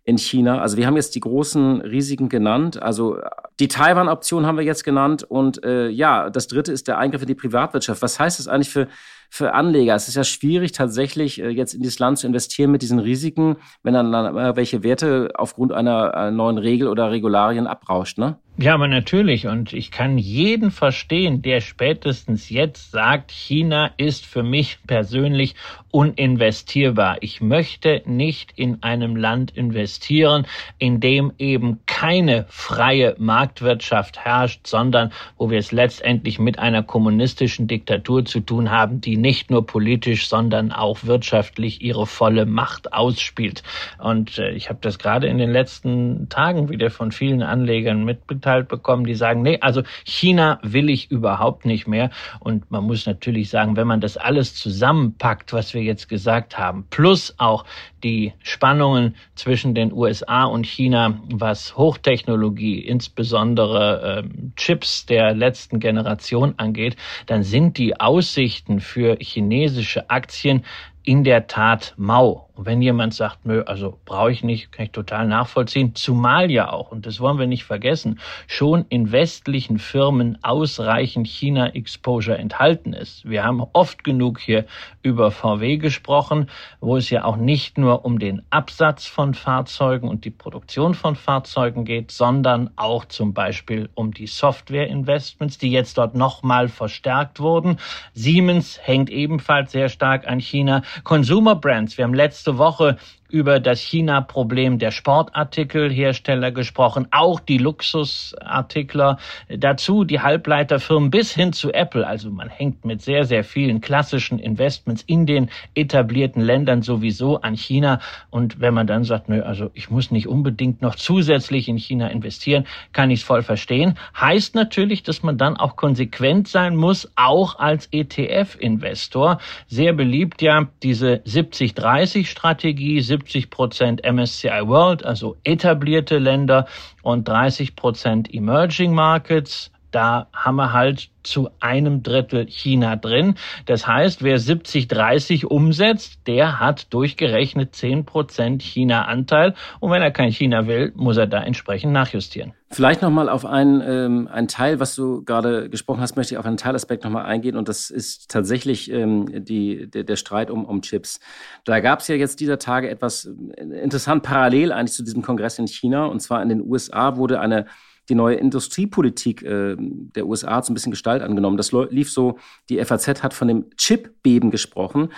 in 0.08 0.18
China. 0.18 0.62
Also 0.62 0.78
wir 0.78 0.88
haben 0.88 0.96
jetzt 0.96 1.16
die 1.16 1.20
großen 1.20 1.82
Risiken 1.82 2.30
genannt. 2.30 2.82
Also 2.82 3.20
die 3.60 3.68
Taiwan-Option 3.68 4.46
haben 4.46 4.58
wir 4.58 4.64
jetzt 4.64 4.86
genannt. 4.86 5.24
Und 5.24 5.66
äh, 5.66 5.90
ja, 5.90 6.30
das 6.30 6.48
dritte 6.48 6.72
ist 6.72 6.88
der 6.88 6.98
Eingriff 6.98 7.24
in 7.24 7.28
die 7.28 7.36
Privatwirtschaft. 7.36 8.02
Was 8.02 8.18
heißt 8.18 8.40
das 8.40 8.48
eigentlich 8.48 8.70
für, 8.70 8.88
für 9.30 9.54
Anleger? 9.54 9.96
Es 9.96 10.08
ist 10.08 10.16
ja 10.16 10.24
schwierig, 10.24 10.72
tatsächlich 10.72 11.42
äh, 11.42 11.50
jetzt 11.50 11.74
in 11.74 11.82
dieses 11.82 12.00
Land 12.00 12.20
zu 12.20 12.28
investieren 12.28 12.72
mit 12.72 12.82
diesen 12.82 13.00
Risiken, 13.00 13.58
wenn 13.84 13.94
dann, 13.94 14.12
dann 14.12 14.56
welche 14.56 14.84
Werte 14.84 15.30
aufgrund 15.36 15.72
einer, 15.72 16.14
einer 16.14 16.32
neuen 16.32 16.58
Regel 16.58 16.88
oder 16.88 17.12
Regularien 17.12 17.68
abrauscht. 17.68 18.18
Ne? 18.18 18.38
Ja, 18.60 18.74
aber 18.74 18.88
natürlich. 18.88 19.46
Und 19.46 19.72
ich 19.72 19.92
kann 19.92 20.18
jeden 20.18 20.72
verstehen, 20.72 21.44
der 21.44 21.62
spätestens 21.62 22.50
jetzt 22.50 22.90
sagt, 22.90 23.32
China 23.32 23.92
ist 23.98 24.26
für 24.26 24.42
mich 24.42 24.80
persönlich 24.88 25.54
uninvestierbar. 25.92 27.18
Ich 27.22 27.40
möchte 27.40 28.02
nicht 28.06 28.54
in 28.56 28.82
einem 28.82 29.16
Land 29.16 29.52
investieren, 29.56 30.48
in 30.80 31.00
dem 31.00 31.34
eben 31.38 31.82
keine 31.86 32.48
freie 32.50 33.16
Marktwirtschaft 33.20 34.18
herrscht, 34.26 34.66
sondern 34.66 35.12
wo 35.38 35.52
wir 35.52 35.60
es 35.60 35.72
letztendlich 35.72 36.40
mit 36.40 36.58
einer 36.58 36.82
kommunistischen 36.82 37.68
Diktatur 37.68 38.26
zu 38.26 38.40
tun 38.40 38.72
haben, 38.72 39.02
die 39.02 39.17
nicht 39.22 39.50
nur 39.52 39.66
politisch, 39.66 40.28
sondern 40.28 40.72
auch 40.72 41.04
wirtschaftlich 41.04 41.82
ihre 41.82 42.06
volle 42.06 42.46
Macht 42.46 42.94
ausspielt. 42.94 43.64
Und 43.98 44.38
äh, 44.38 44.52
ich 44.52 44.70
habe 44.70 44.80
das 44.82 45.00
gerade 45.00 45.28
in 45.28 45.38
den 45.38 45.52
letzten 45.52 46.30
Tagen 46.30 46.70
wieder 46.70 46.90
von 46.90 47.12
vielen 47.12 47.42
Anlegern 47.42 48.04
mitgeteilt 48.06 48.68
bekommen, 48.68 49.06
die 49.06 49.16
sagen, 49.16 49.42
nee, 49.42 49.60
also 49.62 49.84
China 50.06 50.60
will 50.64 50.90
ich 50.90 51.12
überhaupt 51.12 51.66
nicht 51.66 51.88
mehr. 51.88 52.10
Und 52.40 52.70
man 52.72 52.84
muss 52.84 53.06
natürlich 53.06 53.50
sagen, 53.50 53.76
wenn 53.76 53.88
man 53.88 54.02
das 54.02 54.18
alles 54.18 54.56
zusammenpackt, 54.56 55.54
was 55.54 55.74
wir 55.74 55.82
jetzt 55.82 56.10
gesagt 56.10 56.58
haben, 56.58 56.86
plus 56.90 57.36
auch 57.38 57.66
die 58.04 58.34
Spannungen 58.44 59.16
zwischen 59.36 59.74
den 59.74 59.92
USA 59.92 60.44
und 60.44 60.66
China, 60.66 61.20
was 61.32 61.76
Hochtechnologie, 61.78 62.80
insbesondere 62.80 64.24
ähm, 64.24 64.54
Chips 64.56 65.06
der 65.06 65.34
letzten 65.34 65.80
Generation 65.80 66.54
angeht, 66.58 66.96
dann 67.26 67.44
sind 67.44 67.78
die 67.78 68.00
Aussichten 68.00 68.80
für 68.80 69.07
chinesische 69.16 70.10
Aktien 70.10 70.66
in 71.04 71.24
der 71.24 71.48
Tat 71.48 71.94
mau. 71.98 72.47
Und 72.58 72.66
wenn 72.66 72.82
jemand 72.82 73.14
sagt, 73.14 73.46
nö, 73.46 73.62
also 73.62 74.00
brauche 74.04 74.32
ich 74.32 74.44
nicht, 74.44 74.72
kann 74.72 74.86
ich 74.86 74.92
total 74.92 75.28
nachvollziehen, 75.28 75.94
zumal 75.94 76.50
ja 76.50 76.74
auch, 76.74 76.92
und 76.92 77.06
das 77.06 77.20
wollen 77.20 77.38
wir 77.38 77.46
nicht 77.46 77.66
vergessen, 77.66 78.20
schon 78.48 78.86
in 78.90 79.12
westlichen 79.12 79.78
Firmen 79.78 80.40
ausreichend 80.42 81.28
China-Exposure 81.28 82.36
enthalten 82.36 82.94
ist. 82.94 83.30
Wir 83.30 83.44
haben 83.44 83.64
oft 83.74 84.04
genug 84.04 84.40
hier 84.40 84.66
über 85.04 85.30
VW 85.30 85.78
gesprochen, 85.78 86.50
wo 86.82 86.98
es 86.98 87.12
ja 87.12 87.26
auch 87.26 87.36
nicht 87.38 87.78
nur 87.78 88.06
um 88.06 88.18
den 88.18 88.42
Absatz 88.50 89.06
von 89.06 89.36
Fahrzeugen 89.36 90.10
und 90.10 90.26
die 90.26 90.32
Produktion 90.32 90.96
von 90.96 91.16
Fahrzeugen 91.16 91.86
geht, 91.86 92.10
sondern 92.10 92.72
auch 92.76 93.06
zum 93.06 93.36
Beispiel 93.36 93.90
um 93.94 94.16
die 94.16 94.28
Software-Investments, 94.28 95.60
die 95.60 95.72
jetzt 95.72 96.00
dort 96.00 96.16
nochmal 96.16 96.70
verstärkt 96.70 97.40
wurden. 97.40 97.78
Siemens 98.14 98.80
hängt 98.82 99.12
ebenfalls 99.12 99.72
sehr 99.72 99.90
stark 99.90 100.28
an 100.28 100.40
China. 100.40 100.82
Consumer 101.04 101.56
Brands, 101.56 102.00
wir 102.00 102.04
haben 102.04 102.16
letzte 102.16 102.47
letzte 102.48 102.58
Woche 102.58 102.98
über 103.30 103.60
das 103.60 103.82
China-Problem 103.82 104.80
der 104.80 104.92
Sportartikelhersteller 104.92 106.52
gesprochen, 106.52 107.08
auch 107.12 107.40
die 107.40 107.58
Luxusartikler, 107.58 109.18
dazu 109.50 110.04
die 110.04 110.22
Halbleiterfirmen 110.22 111.10
bis 111.10 111.34
hin 111.34 111.54
zu 111.54 111.74
Apple. 111.74 112.08
Also 112.08 112.30
man 112.30 112.50
hängt 112.50 112.86
mit 112.86 113.02
sehr, 113.02 113.26
sehr 113.26 113.44
vielen 113.44 113.82
klassischen 113.82 114.40
Investments 114.40 115.04
in 115.04 115.26
den 115.26 115.50
etablierten 115.76 116.42
Ländern 116.42 116.82
sowieso 116.82 117.42
an 117.42 117.56
China. 117.56 118.00
Und 118.30 118.62
wenn 118.62 118.74
man 118.74 118.88
dann 118.88 119.04
sagt, 119.04 119.28
nö, 119.30 119.42
also 119.42 119.72
ich 119.74 119.90
muss 119.90 120.12
nicht 120.12 120.28
unbedingt 120.28 120.82
noch 120.82 120.96
zusätzlich 120.96 121.68
in 121.68 121.78
China 121.78 122.08
investieren, 122.08 122.66
kann 122.94 123.12
ich 123.12 123.20
es 123.20 123.26
voll 123.26 123.44
verstehen. 123.44 123.96
Heißt 124.20 124.56
natürlich, 124.56 125.04
dass 125.04 125.24
man 125.24 125.38
dann 125.38 125.58
auch 125.58 125.76
konsequent 125.76 126.48
sein 126.48 126.76
muss, 126.76 127.12
auch 127.16 127.60
als 127.60 127.90
ETF-Investor. 127.92 129.40
Sehr 129.68 129.94
beliebt 129.94 130.42
ja 130.42 130.68
diese 130.82 131.16
70-30-Strategie, 131.26 133.02
70 133.02 133.17
Prozent 133.50 134.02
MSCI 134.04 134.62
World, 134.68 135.06
also 135.06 135.38
etablierte 135.44 136.18
Länder 136.18 136.68
und 137.02 137.28
30 137.28 137.76
Prozent 137.76 138.34
Emerging 138.34 138.94
Markets. 138.94 139.72
Da 139.98 140.28
haben 140.32 140.58
wir 140.58 140.74
halt 140.74 141.10
zu 141.24 141.50
einem 141.60 142.04
Drittel 142.04 142.46
China 142.46 142.96
drin. 142.96 143.34
Das 143.66 143.88
heißt, 143.88 144.22
wer 144.22 144.40
70-30 144.40 145.48
umsetzt, 145.48 146.20
der 146.28 146.60
hat 146.60 146.94
durchgerechnet 146.94 147.74
10 147.74 148.06
Prozent 148.06 148.62
China-Anteil. 148.62 149.56
Und 149.80 149.90
wenn 149.90 150.04
er 150.04 150.12
kein 150.12 150.30
China 150.30 150.68
will, 150.68 150.94
muss 150.96 151.18
er 151.18 151.26
da 151.26 151.42
entsprechend 151.42 151.94
nachjustieren. 151.94 152.54
Vielleicht 152.70 153.02
nochmal 153.02 153.28
auf 153.28 153.44
einen, 153.44 153.82
ähm, 153.82 154.28
einen 154.28 154.48
Teil, 154.48 154.80
was 154.80 154.94
du 154.94 155.24
gerade 155.24 155.68
gesprochen 155.68 156.02
hast, 156.02 156.16
möchte 156.16 156.36
ich 156.36 156.38
auf 156.38 156.46
einen 156.46 156.58
Teilaspekt 156.58 157.04
nochmal 157.04 157.26
eingehen. 157.26 157.58
Und 157.58 157.68
das 157.68 157.90
ist 157.90 158.30
tatsächlich 158.30 158.92
ähm, 158.92 159.44
die, 159.46 159.90
der, 159.90 160.04
der 160.04 160.16
Streit 160.16 160.52
um, 160.52 160.64
um 160.64 160.84
Chips. 160.84 161.20
Da 161.66 161.80
gab 161.80 162.02
es 162.02 162.08
ja 162.08 162.14
jetzt 162.14 162.40
dieser 162.40 162.60
Tage 162.60 162.88
etwas 162.88 163.26
äh, 163.26 163.64
interessant 163.82 164.22
parallel 164.22 164.72
eigentlich 164.72 164.94
zu 164.94 165.04
diesem 165.04 165.24
Kongress 165.24 165.58
in 165.58 165.68
China. 165.68 166.06
Und 166.06 166.20
zwar 166.20 166.44
in 166.44 166.50
den 166.50 166.62
USA 166.62 167.18
wurde 167.18 167.40
eine 167.40 167.66
die 168.10 168.16
neue 168.16 168.36
Industriepolitik 168.36 169.44
äh, 169.44 169.76
der 169.78 170.26
USA 170.26 170.62
so 170.64 170.72
ein 170.72 170.74
bisschen 170.74 170.92
Gestalt 170.92 171.22
angenommen. 171.22 171.58
Das 171.58 171.72
lief 171.72 172.12
so, 172.12 172.38
die 172.70 172.84
FAZ 172.84 173.24
hat 173.24 173.34
von 173.34 173.48
dem 173.48 173.70
Chip-Beben 173.76 174.52
gesprochen. 174.52 175.10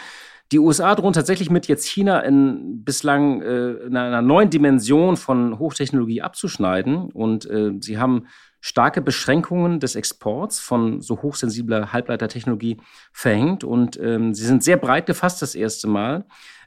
Die 0.51 0.59
USA 0.59 0.95
drohen 0.95 1.13
tatsächlich 1.13 1.51
mit 1.51 1.67
jetzt 1.67 1.85
China 1.85 2.21
in 2.21 2.83
bislang 2.83 3.41
äh, 3.41 3.71
in 3.85 3.95
einer 3.95 4.23
neuen 4.23 4.49
Dimension 4.49 5.15
von 5.15 5.59
Hochtechnologie 5.59 6.23
abzuschneiden. 6.23 7.11
Und 7.11 7.47
äh, 7.49 7.73
sie 7.79 7.99
haben 7.99 8.25
starke 8.59 9.01
Beschränkungen 9.01 9.79
des 9.79 9.95
Exports 9.95 10.59
von 10.59 11.01
so 11.01 11.21
hochsensibler 11.21 11.93
Halbleitertechnologie 11.93 12.77
verhängt. 13.13 13.63
Und 13.63 13.99
ähm, 14.01 14.33
sie 14.33 14.45
sind 14.45 14.63
sehr 14.63 14.77
breit 14.77 15.05
gefasst 15.05 15.43
das 15.43 15.53
erste 15.53 15.87
Mal. 15.87 16.25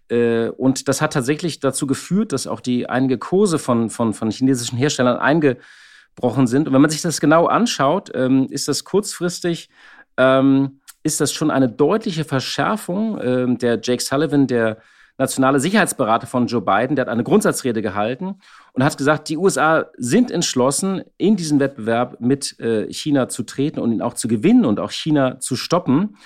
Äh, 0.08 0.48
und 0.50 0.86
das 0.86 1.02
hat 1.02 1.12
tatsächlich 1.12 1.58
dazu 1.58 1.88
geführt, 1.88 2.32
dass 2.32 2.46
auch 2.46 2.60
die 2.60 2.88
einige 2.88 3.18
Kurse 3.18 3.58
von, 3.58 3.90
von, 3.90 4.14
von 4.14 4.30
chinesischen 4.30 4.78
Herstellern 4.78 5.18
einge 5.18 5.56
gebrochen 6.14 6.46
sind. 6.46 6.66
Und 6.68 6.74
wenn 6.74 6.82
man 6.82 6.90
sich 6.90 7.02
das 7.02 7.20
genau 7.20 7.46
anschaut, 7.46 8.10
ähm, 8.14 8.46
ist 8.50 8.68
das 8.68 8.84
kurzfristig, 8.84 9.68
ähm, 10.16 10.80
ist 11.02 11.20
das 11.20 11.32
schon 11.32 11.50
eine 11.50 11.68
deutliche 11.68 12.24
Verschärfung. 12.24 13.18
Ähm, 13.22 13.58
der 13.58 13.80
Jake 13.82 14.02
Sullivan, 14.02 14.46
der 14.46 14.78
nationale 15.18 15.60
Sicherheitsberater 15.60 16.26
von 16.26 16.46
Joe 16.46 16.62
Biden, 16.62 16.96
der 16.96 17.04
hat 17.04 17.12
eine 17.12 17.24
Grundsatzrede 17.24 17.82
gehalten 17.82 18.40
und 18.72 18.84
hat 18.84 18.96
gesagt, 18.96 19.28
die 19.28 19.36
USA 19.36 19.86
sind 19.96 20.30
entschlossen, 20.30 21.02
in 21.18 21.36
diesen 21.36 21.60
Wettbewerb 21.60 22.20
mit 22.20 22.58
äh, 22.60 22.92
China 22.92 23.28
zu 23.28 23.42
treten 23.42 23.78
und 23.78 23.92
ihn 23.92 24.02
auch 24.02 24.14
zu 24.14 24.28
gewinnen 24.28 24.64
und 24.64 24.80
auch 24.80 24.90
China 24.90 25.38
zu 25.38 25.56
stoppen. 25.56 26.16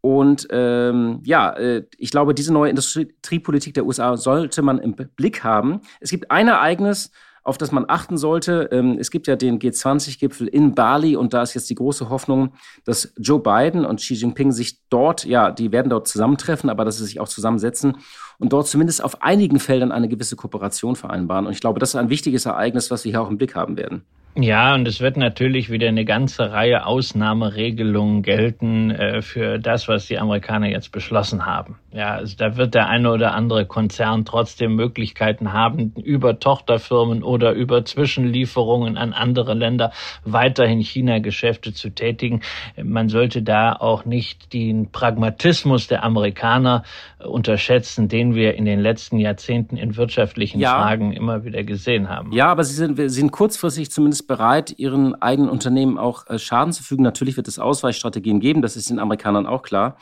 Und 0.00 0.46
ähm, 0.50 1.20
ja, 1.24 1.50
äh, 1.50 1.84
ich 1.98 2.10
glaube, 2.10 2.34
diese 2.34 2.52
neue 2.52 2.70
Industriepolitik 2.70 3.74
der 3.74 3.86
USA 3.86 4.16
sollte 4.16 4.62
man 4.62 4.78
im 4.78 4.94
Blick 4.94 5.42
haben. 5.42 5.80
Es 6.00 6.10
gibt 6.10 6.30
ein 6.30 6.46
Ereignis, 6.46 7.10
auf 7.46 7.58
das 7.58 7.70
man 7.70 7.84
achten 7.88 8.18
sollte. 8.18 8.68
Ähm, 8.72 8.96
es 8.98 9.10
gibt 9.10 9.26
ja 9.26 9.36
den 9.36 9.58
G20-Gipfel 9.58 10.48
in 10.48 10.74
Bali 10.74 11.16
und 11.16 11.32
da 11.32 11.42
ist 11.42 11.54
jetzt 11.54 11.70
die 11.70 11.76
große 11.76 12.08
Hoffnung, 12.08 12.54
dass 12.84 13.12
Joe 13.16 13.40
Biden 13.40 13.84
und 13.84 14.00
Xi 14.00 14.14
Jinping 14.14 14.50
sich 14.50 14.80
dort, 14.88 15.24
ja, 15.24 15.52
die 15.52 15.70
werden 15.70 15.88
dort 15.88 16.08
zusammentreffen, 16.08 16.68
aber 16.68 16.84
dass 16.84 16.98
sie 16.98 17.04
sich 17.04 17.20
auch 17.20 17.28
zusammensetzen 17.28 17.98
und 18.38 18.52
dort 18.52 18.66
zumindest 18.66 19.02
auf 19.02 19.22
einigen 19.22 19.60
Feldern 19.60 19.92
eine 19.92 20.08
gewisse 20.08 20.36
Kooperation 20.36 20.96
vereinbaren. 20.96 21.46
Und 21.46 21.52
ich 21.52 21.60
glaube, 21.60 21.78
das 21.78 21.90
ist 21.90 21.96
ein 21.96 22.10
wichtiges 22.10 22.46
Ereignis, 22.46 22.90
was 22.90 23.04
wir 23.04 23.12
hier 23.12 23.22
auch 23.22 23.30
im 23.30 23.38
Blick 23.38 23.54
haben 23.54 23.76
werden. 23.76 24.04
Ja, 24.38 24.74
und 24.74 24.86
es 24.86 25.00
wird 25.00 25.16
natürlich 25.16 25.70
wieder 25.70 25.88
eine 25.88 26.04
ganze 26.04 26.52
Reihe 26.52 26.84
Ausnahmeregelungen 26.84 28.22
gelten 28.22 28.90
äh, 28.90 29.22
für 29.22 29.58
das, 29.58 29.88
was 29.88 30.06
die 30.06 30.18
Amerikaner 30.18 30.68
jetzt 30.68 30.92
beschlossen 30.92 31.46
haben. 31.46 31.78
Ja, 31.92 32.16
also 32.16 32.36
da 32.36 32.58
wird 32.58 32.74
der 32.74 32.88
eine 32.88 33.10
oder 33.10 33.32
andere 33.32 33.64
Konzern 33.64 34.26
trotzdem 34.26 34.76
Möglichkeiten 34.76 35.54
haben, 35.54 35.94
über 35.96 36.38
Tochterfirmen 36.38 37.22
oder 37.22 37.52
über 37.52 37.86
Zwischenlieferungen 37.86 38.98
an 38.98 39.14
andere 39.14 39.54
Länder 39.54 39.92
weiterhin 40.22 40.80
China-Geschäfte 40.80 41.72
zu 41.72 41.88
tätigen. 41.88 42.42
Man 42.82 43.08
sollte 43.08 43.42
da 43.42 43.72
auch 43.72 44.04
nicht 44.04 44.52
den 44.52 44.92
Pragmatismus 44.92 45.86
der 45.86 46.04
Amerikaner 46.04 46.82
unterschätzen, 47.24 48.08
den 48.08 48.34
wir 48.34 48.54
in 48.56 48.66
den 48.66 48.80
letzten 48.80 49.18
Jahrzehnten 49.18 49.78
in 49.78 49.96
wirtschaftlichen 49.96 50.60
ja. 50.60 50.74
Fragen 50.74 51.12
immer 51.12 51.46
wieder 51.46 51.64
gesehen 51.64 52.10
haben. 52.10 52.32
Ja, 52.32 52.48
aber 52.48 52.64
sie 52.64 52.74
sind, 52.74 52.98
sie 52.98 53.08
sind 53.08 53.32
kurzfristig 53.32 53.90
zumindest 53.90 54.25
bereit, 54.26 54.78
ihren 54.78 55.14
eigenen 55.20 55.50
Unternehmen 55.50 55.98
auch 55.98 56.26
äh, 56.28 56.38
Schaden 56.38 56.72
zu 56.72 56.82
fügen. 56.82 57.02
Natürlich 57.02 57.36
wird 57.36 57.48
es 57.48 57.58
Ausweichstrategien 57.58 58.40
geben, 58.40 58.62
das 58.62 58.76
ist 58.76 58.90
den 58.90 58.98
Amerikanern 58.98 59.46
auch 59.46 59.62
klar. 59.62 59.96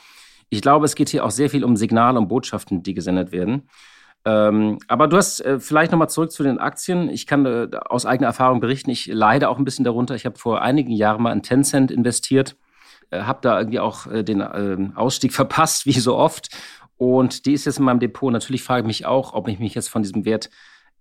Ich 0.50 0.62
glaube, 0.62 0.84
es 0.84 0.94
geht 0.94 1.08
hier 1.08 1.24
auch 1.24 1.30
sehr 1.30 1.50
viel 1.50 1.64
um 1.64 1.76
Signale 1.76 2.18
und 2.18 2.28
Botschaften, 2.28 2.82
die 2.82 2.94
gesendet 2.94 3.32
werden. 3.32 3.68
Ähm, 4.26 4.78
aber 4.88 5.06
du 5.06 5.16
hast 5.16 5.40
äh, 5.40 5.60
vielleicht 5.60 5.92
nochmal 5.92 6.08
zurück 6.08 6.32
zu 6.32 6.42
den 6.42 6.58
Aktien. 6.58 7.10
Ich 7.10 7.26
kann 7.26 7.44
äh, 7.44 7.68
aus 7.88 8.06
eigener 8.06 8.28
Erfahrung 8.28 8.60
berichten, 8.60 8.90
ich 8.90 9.06
leide 9.06 9.48
auch 9.48 9.58
ein 9.58 9.64
bisschen 9.64 9.84
darunter. 9.84 10.14
Ich 10.14 10.24
habe 10.24 10.38
vor 10.38 10.62
einigen 10.62 10.92
Jahren 10.92 11.22
mal 11.22 11.32
in 11.32 11.42
Tencent 11.42 11.90
investiert, 11.90 12.56
äh, 13.10 13.22
habe 13.22 13.40
da 13.42 13.58
irgendwie 13.58 13.80
auch 13.80 14.06
äh, 14.06 14.22
den 14.22 14.40
ähm, 14.40 14.92
Ausstieg 14.96 15.32
verpasst, 15.34 15.84
wie 15.86 15.92
so 15.92 16.16
oft. 16.16 16.48
Und 16.96 17.44
die 17.44 17.52
ist 17.52 17.66
jetzt 17.66 17.78
in 17.78 17.84
meinem 17.84 18.00
Depot. 18.00 18.32
Natürlich 18.32 18.62
frage 18.62 18.82
ich 18.82 18.86
mich 18.86 19.06
auch, 19.06 19.34
ob 19.34 19.48
ich 19.48 19.58
mich 19.58 19.74
jetzt 19.74 19.88
von 19.88 20.02
diesem 20.02 20.24
Wert 20.24 20.48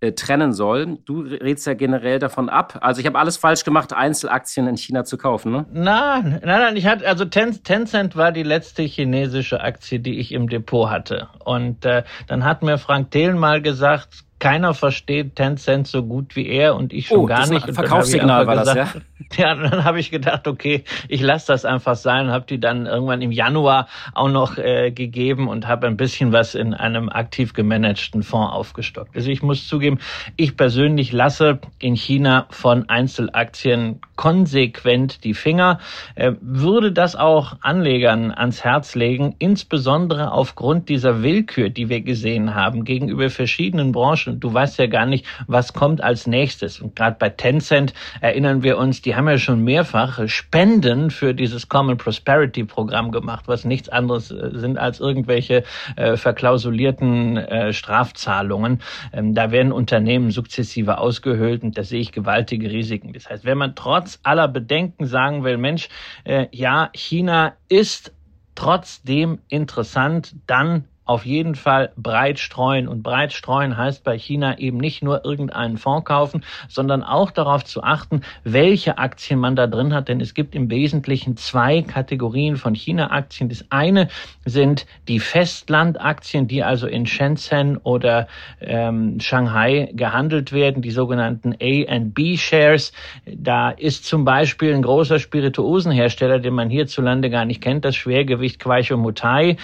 äh, 0.00 0.12
trennen 0.12 0.52
soll. 0.52 0.98
Du 1.04 1.20
redest 1.20 1.66
ja 1.66 1.74
generell 1.74 2.18
davon 2.18 2.48
ab. 2.48 2.78
Also 2.80 3.00
ich 3.00 3.06
habe 3.06 3.18
alles 3.18 3.36
falsch 3.36 3.64
gemacht, 3.64 3.92
Einzelaktien 3.92 4.66
in 4.66 4.76
China 4.76 5.04
zu 5.04 5.16
kaufen, 5.16 5.52
ne? 5.52 5.66
Nein, 5.72 6.40
nein, 6.44 6.60
nein. 6.60 6.76
Ich 6.76 6.86
hatte 6.86 7.06
also 7.06 7.24
Ten, 7.24 7.62
Tencent 7.62 8.16
war 8.16 8.32
die 8.32 8.42
letzte 8.42 8.82
chinesische 8.82 9.60
Aktie, 9.60 10.00
die 10.00 10.18
ich 10.18 10.32
im 10.32 10.48
Depot 10.48 10.90
hatte. 10.90 11.28
Und 11.44 11.84
äh, 11.84 12.02
dann 12.26 12.44
hat 12.44 12.62
mir 12.62 12.78
Frank 12.78 13.10
Thelen 13.10 13.38
mal 13.38 13.62
gesagt, 13.62 14.24
keiner 14.38 14.74
versteht 14.74 15.36
Tencent 15.36 15.86
so 15.86 16.02
gut 16.02 16.36
wie 16.36 16.48
er 16.48 16.74
und 16.76 16.92
ich 16.92 17.06
schon 17.08 17.18
oh, 17.18 17.26
gar 17.26 17.48
nicht. 17.48 17.70
Verkaufssignal 17.70 18.46
war 18.46 18.58
gesagt, 18.58 18.78
das, 18.78 18.94
ja? 18.94 19.00
Ja, 19.36 19.54
dann 19.54 19.84
habe 19.84 20.00
ich 20.00 20.10
gedacht, 20.10 20.46
okay, 20.46 20.84
ich 21.08 21.20
lasse 21.20 21.48
das 21.48 21.64
einfach 21.64 21.96
sein 21.96 22.26
und 22.26 22.32
habe 22.32 22.44
die 22.46 22.60
dann 22.60 22.86
irgendwann 22.86 23.22
im 23.22 23.32
Januar 23.32 23.88
auch 24.12 24.28
noch 24.28 24.58
äh, 24.58 24.90
gegeben 24.90 25.48
und 25.48 25.66
habe 25.66 25.86
ein 25.86 25.96
bisschen 25.96 26.32
was 26.32 26.54
in 26.54 26.74
einem 26.74 27.08
aktiv 27.08 27.52
gemanagten 27.52 28.22
Fonds 28.22 28.52
aufgestockt. 28.52 29.16
Also 29.16 29.30
ich 29.30 29.42
muss 29.42 29.66
zugeben, 29.66 29.98
ich 30.36 30.56
persönlich 30.56 31.12
lasse 31.12 31.58
in 31.78 31.96
China 31.96 32.46
von 32.50 32.88
Einzelaktien 32.88 34.00
konsequent 34.16 35.24
die 35.24 35.34
Finger, 35.34 35.80
äh, 36.14 36.32
würde 36.40 36.92
das 36.92 37.16
auch 37.16 37.56
Anlegern 37.60 38.30
ans 38.30 38.62
Herz 38.62 38.94
legen, 38.94 39.34
insbesondere 39.38 40.32
aufgrund 40.32 40.88
dieser 40.88 41.22
Willkür, 41.22 41.70
die 41.70 41.88
wir 41.88 42.02
gesehen 42.02 42.54
haben 42.54 42.84
gegenüber 42.84 43.30
verschiedenen 43.30 43.92
Branchen 43.92 44.23
überraschen. 44.24 44.40
Du 44.40 44.52
weißt 44.52 44.78
ja 44.78 44.86
gar 44.86 45.06
nicht, 45.06 45.24
was 45.46 45.72
kommt 45.72 46.02
als 46.02 46.26
nächstes. 46.26 46.80
Und 46.80 46.96
gerade 46.96 47.16
bei 47.18 47.28
Tencent 47.28 47.94
erinnern 48.20 48.62
wir 48.62 48.78
uns, 48.78 49.02
die 49.02 49.14
haben 49.14 49.28
ja 49.28 49.38
schon 49.38 49.62
mehrfach 49.62 50.28
Spenden 50.28 51.10
für 51.10 51.34
dieses 51.34 51.68
Common 51.68 51.96
Prosperity 51.96 52.64
Programm 52.64 53.10
gemacht, 53.10 53.44
was 53.46 53.64
nichts 53.64 53.88
anderes 53.88 54.30
äh, 54.30 54.50
sind 54.52 54.78
als 54.78 55.00
irgendwelche 55.00 55.64
äh, 55.96 56.16
verklausulierten 56.16 57.36
äh, 57.36 57.72
Strafzahlungen. 57.72 58.80
Ähm, 59.12 59.34
da 59.34 59.50
werden 59.50 59.72
Unternehmen 59.72 60.30
sukzessive 60.30 60.98
ausgehöhlt 60.98 61.62
und 61.62 61.76
da 61.76 61.82
sehe 61.82 62.00
ich 62.00 62.12
gewaltige 62.12 62.70
Risiken. 62.70 63.12
Das 63.12 63.28
heißt, 63.28 63.44
wenn 63.44 63.58
man 63.58 63.74
trotz 63.74 64.18
aller 64.22 64.48
Bedenken 64.48 65.06
sagen 65.06 65.44
will, 65.44 65.58
Mensch, 65.58 65.88
äh, 66.24 66.46
ja, 66.52 66.90
China 66.94 67.54
ist 67.68 68.12
trotzdem 68.54 69.40
interessant, 69.48 70.36
dann 70.46 70.84
auf 71.04 71.26
jeden 71.26 71.54
Fall 71.54 71.92
breit 71.96 72.38
streuen. 72.38 72.88
Und 72.88 73.02
breit 73.02 73.32
streuen 73.32 73.76
heißt 73.76 74.04
bei 74.04 74.18
China 74.18 74.58
eben 74.58 74.78
nicht 74.78 75.02
nur 75.02 75.24
irgendeinen 75.24 75.76
Fonds 75.76 76.04
kaufen, 76.06 76.44
sondern 76.68 77.02
auch 77.02 77.30
darauf 77.30 77.64
zu 77.64 77.82
achten, 77.82 78.22
welche 78.42 78.98
Aktien 78.98 79.38
man 79.38 79.56
da 79.56 79.66
drin 79.66 79.92
hat. 79.92 80.08
Denn 80.08 80.20
es 80.20 80.34
gibt 80.34 80.54
im 80.54 80.70
Wesentlichen 80.70 81.36
zwei 81.36 81.82
Kategorien 81.82 82.56
von 82.56 82.74
China-Aktien. 82.74 83.48
Das 83.48 83.64
eine 83.70 84.08
sind 84.44 84.86
die 85.08 85.20
Festlandaktien, 85.20 86.48
die 86.48 86.62
also 86.62 86.86
in 86.86 87.06
Shenzhen 87.06 87.76
oder 87.78 88.26
ähm, 88.60 89.20
Shanghai 89.20 89.90
gehandelt 89.92 90.52
werden, 90.52 90.82
die 90.82 90.90
sogenannten 90.90 91.54
A&B-Shares. 91.60 92.92
Da 93.26 93.70
ist 93.70 94.04
zum 94.04 94.24
Beispiel 94.24 94.74
ein 94.74 94.82
großer 94.82 95.18
Spirituosenhersteller, 95.18 96.38
den 96.38 96.54
man 96.54 96.70
hierzulande 96.70 97.30
gar 97.30 97.44
nicht 97.44 97.60
kennt, 97.60 97.84
das 97.84 97.96
Schwergewicht 97.96 98.58
Quaicho 98.58 98.96
Mutai 98.96 99.56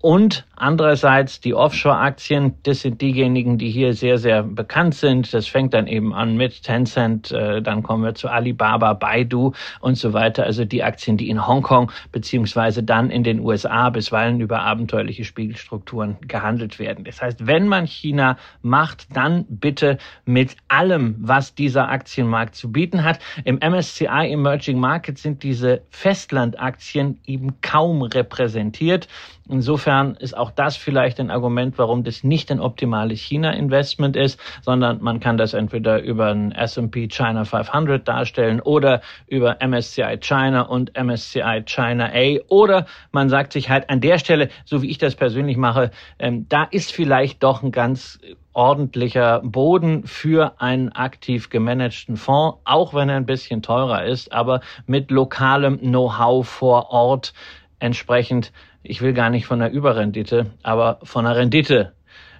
und 0.00 0.46
andererseits 0.54 1.40
die 1.40 1.54
Offshore-Aktien, 1.54 2.54
das 2.62 2.80
sind 2.80 3.00
diejenigen, 3.00 3.58
die 3.58 3.70
hier 3.70 3.94
sehr, 3.94 4.18
sehr 4.18 4.44
bekannt 4.44 4.94
sind. 4.94 5.34
Das 5.34 5.48
fängt 5.48 5.74
dann 5.74 5.88
eben 5.88 6.14
an 6.14 6.36
mit 6.36 6.62
Tencent, 6.62 7.32
äh, 7.32 7.60
dann 7.60 7.82
kommen 7.82 8.04
wir 8.04 8.14
zu 8.14 8.28
Alibaba, 8.28 8.92
Baidu 8.92 9.52
und 9.80 9.96
so 9.96 10.12
weiter. 10.12 10.44
Also 10.44 10.64
die 10.64 10.84
Aktien, 10.84 11.16
die 11.16 11.28
in 11.28 11.44
Hongkong 11.44 11.90
beziehungsweise 12.12 12.84
dann 12.84 13.10
in 13.10 13.24
den 13.24 13.40
USA 13.40 13.90
bisweilen 13.90 14.40
über 14.40 14.60
abenteuerliche 14.60 15.24
Spiegelstrukturen 15.24 16.16
gehandelt 16.20 16.78
werden. 16.78 17.04
Das 17.04 17.20
heißt, 17.20 17.46
wenn 17.48 17.66
man 17.66 17.86
China 17.86 18.36
macht, 18.62 19.08
dann 19.16 19.46
bitte 19.48 19.98
mit 20.24 20.56
allem, 20.68 21.16
was 21.18 21.56
dieser 21.56 21.88
Aktienmarkt 21.88 22.54
zu 22.54 22.70
bieten 22.70 23.02
hat. 23.02 23.18
Im 23.44 23.56
MSCI 23.56 24.30
Emerging 24.30 24.78
Market 24.78 25.18
sind 25.18 25.42
diese 25.42 25.82
Festlandaktien 25.90 27.18
eben 27.26 27.60
kaum 27.62 28.02
repräsentiert. 28.02 29.08
Insofern 29.48 30.14
ist 30.16 30.36
auch 30.36 30.50
das 30.50 30.76
vielleicht 30.76 31.20
ein 31.20 31.30
Argument, 31.30 31.78
warum 31.78 32.04
das 32.04 32.22
nicht 32.22 32.50
ein 32.50 32.60
optimales 32.60 33.20
China-Investment 33.20 34.14
ist, 34.16 34.38
sondern 34.62 35.02
man 35.02 35.20
kann 35.20 35.38
das 35.38 35.54
entweder 35.54 36.02
über 36.02 36.28
ein 36.28 36.52
S&P 36.52 37.08
China 37.08 37.44
500 37.44 38.06
darstellen 38.06 38.60
oder 38.60 39.00
über 39.26 39.56
MSCI 39.66 40.18
China 40.20 40.62
und 40.62 40.92
MSCI 40.98 41.62
China 41.64 42.10
A. 42.12 42.38
Oder 42.48 42.86
man 43.10 43.28
sagt 43.28 43.52
sich 43.54 43.70
halt 43.70 43.88
an 43.88 44.00
der 44.00 44.18
Stelle, 44.18 44.50
so 44.64 44.82
wie 44.82 44.90
ich 44.90 44.98
das 44.98 45.14
persönlich 45.14 45.56
mache, 45.56 45.90
ähm, 46.18 46.46
da 46.48 46.64
ist 46.64 46.92
vielleicht 46.92 47.42
doch 47.42 47.62
ein 47.62 47.72
ganz 47.72 48.20
ordentlicher 48.52 49.40
Boden 49.44 50.04
für 50.04 50.60
einen 50.60 50.90
aktiv 50.90 51.48
gemanagten 51.48 52.16
Fonds, 52.16 52.58
auch 52.64 52.92
wenn 52.92 53.08
er 53.08 53.16
ein 53.16 53.24
bisschen 53.24 53.62
teurer 53.62 54.04
ist, 54.04 54.32
aber 54.32 54.60
mit 54.86 55.10
lokalem 55.10 55.78
Know-how 55.78 56.46
vor 56.46 56.90
Ort 56.90 57.32
entsprechend 57.78 58.52
ich 58.88 59.02
will 59.02 59.12
gar 59.12 59.30
nicht 59.30 59.46
von 59.46 59.58
der 59.58 59.70
Überrendite, 59.70 60.46
aber 60.62 60.98
von 61.02 61.24
der 61.24 61.36
Rendite 61.36 61.92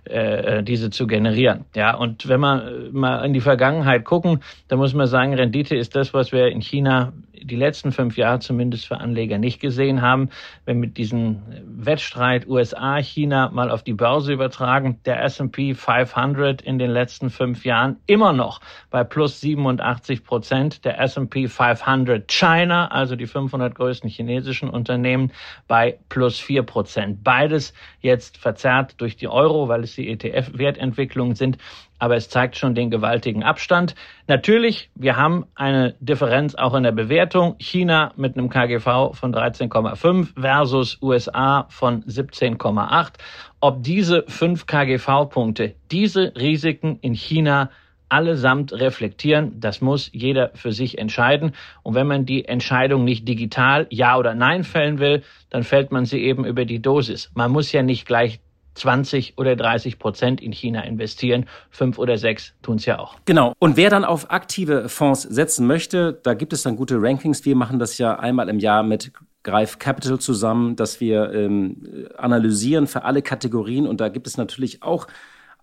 äh, 0.04 0.62
diese 0.62 0.90
zu 0.90 1.06
generieren. 1.06 1.66
Ja, 1.74 1.94
und 1.94 2.28
wenn 2.28 2.40
wir 2.40 2.90
mal 2.92 3.24
in 3.24 3.34
die 3.34 3.40
Vergangenheit 3.40 4.04
gucken, 4.04 4.40
dann 4.68 4.78
muss 4.78 4.94
man 4.94 5.06
sagen, 5.06 5.34
Rendite 5.34 5.76
ist 5.76 5.94
das, 5.94 6.14
was 6.14 6.32
wir 6.32 6.48
in 6.48 6.62
China 6.62 7.12
die 7.42 7.56
letzten 7.56 7.92
fünf 7.92 8.16
Jahre 8.16 8.38
zumindest 8.40 8.86
für 8.86 8.98
Anleger 8.98 9.38
nicht 9.38 9.60
gesehen 9.60 10.02
haben. 10.02 10.30
Wenn 10.64 10.80
wir 10.80 10.88
diesen 10.88 11.42
Wettstreit 11.64 12.46
USA-China 12.46 13.50
mal 13.50 13.70
auf 13.70 13.82
die 13.82 13.92
Börse 13.92 14.32
übertragen, 14.32 15.00
der 15.04 15.22
S&P 15.24 15.74
500 15.74 16.62
in 16.62 16.78
den 16.78 16.90
letzten 16.90 17.30
fünf 17.30 17.64
Jahren 17.64 17.96
immer 18.06 18.32
noch 18.32 18.60
bei 18.90 19.04
plus 19.04 19.40
87 19.40 20.24
Prozent, 20.24 20.84
der 20.84 21.00
S&P 21.00 21.48
500 21.48 22.28
China, 22.28 22.88
also 22.88 23.16
die 23.16 23.26
500 23.26 23.74
größten 23.74 24.10
chinesischen 24.10 24.70
Unternehmen, 24.70 25.32
bei 25.66 25.98
plus 26.08 26.38
vier 26.38 26.62
Prozent. 26.62 27.22
Beides 27.24 27.72
jetzt 28.00 28.36
verzerrt 28.36 28.94
durch 28.98 29.16
die 29.16 29.28
Euro, 29.28 29.68
weil 29.68 29.84
es 29.84 29.94
die 29.94 30.08
ETF-Wertentwicklungen 30.08 31.34
sind 31.34 31.58
aber 31.98 32.16
es 32.16 32.28
zeigt 32.28 32.56
schon 32.56 32.74
den 32.74 32.90
gewaltigen 32.90 33.42
Abstand. 33.42 33.94
Natürlich, 34.26 34.90
wir 34.94 35.16
haben 35.16 35.46
eine 35.54 35.94
Differenz 36.00 36.54
auch 36.54 36.74
in 36.74 36.82
der 36.82 36.92
Bewertung. 36.92 37.56
China 37.58 38.12
mit 38.16 38.36
einem 38.36 38.48
KGV 38.48 39.14
von 39.14 39.34
13,5 39.34 40.40
versus 40.40 40.98
USA 41.02 41.66
von 41.68 42.02
17,8. 42.04 43.14
Ob 43.60 43.82
diese 43.82 44.24
fünf 44.28 44.66
KGV-Punkte 44.66 45.74
diese 45.90 46.32
Risiken 46.36 46.98
in 47.00 47.14
China 47.14 47.70
allesamt 48.08 48.72
reflektieren. 48.72 49.60
Das 49.60 49.80
muss 49.80 50.10
jeder 50.12 50.50
für 50.54 50.72
sich 50.72 50.98
entscheiden. 50.98 51.52
Und 51.82 51.94
wenn 51.94 52.06
man 52.06 52.24
die 52.24 52.44
Entscheidung 52.44 53.04
nicht 53.04 53.28
digital 53.28 53.86
Ja 53.90 54.16
oder 54.16 54.34
Nein 54.34 54.64
fällen 54.64 54.98
will, 54.98 55.22
dann 55.50 55.62
fällt 55.62 55.92
man 55.92 56.04
sie 56.04 56.22
eben 56.22 56.44
über 56.44 56.64
die 56.64 56.80
Dosis. 56.80 57.30
Man 57.34 57.50
muss 57.50 57.72
ja 57.72 57.82
nicht 57.82 58.06
gleich 58.06 58.40
20 58.78 59.34
oder 59.36 59.56
30 59.56 59.98
Prozent 59.98 60.40
in 60.40 60.52
China 60.52 60.82
investieren. 60.82 61.46
Fünf 61.70 61.98
oder 61.98 62.18
sechs 62.18 62.54
tun 62.62 62.76
es 62.76 62.86
ja 62.86 62.98
auch. 62.98 63.16
Genau. 63.24 63.54
Und 63.58 63.76
wer 63.76 63.90
dann 63.90 64.04
auf 64.04 64.30
aktive 64.30 64.88
Fonds 64.88 65.22
setzen 65.22 65.66
möchte, 65.66 66.18
da 66.22 66.34
gibt 66.34 66.52
es 66.52 66.62
dann 66.62 66.76
gute 66.76 67.00
Rankings. 67.00 67.44
Wir 67.44 67.56
machen 67.56 67.78
das 67.78 67.98
ja 67.98 68.18
einmal 68.18 68.48
im 68.48 68.58
Jahr 68.58 68.82
mit 68.82 69.12
Greif 69.42 69.78
Capital 69.78 70.18
zusammen, 70.18 70.76
dass 70.76 71.00
wir 71.00 71.32
ähm, 71.32 72.08
analysieren 72.16 72.86
für 72.86 73.04
alle 73.04 73.22
Kategorien. 73.22 73.86
Und 73.86 74.00
da 74.00 74.08
gibt 74.08 74.26
es 74.26 74.36
natürlich 74.36 74.82
auch 74.82 75.06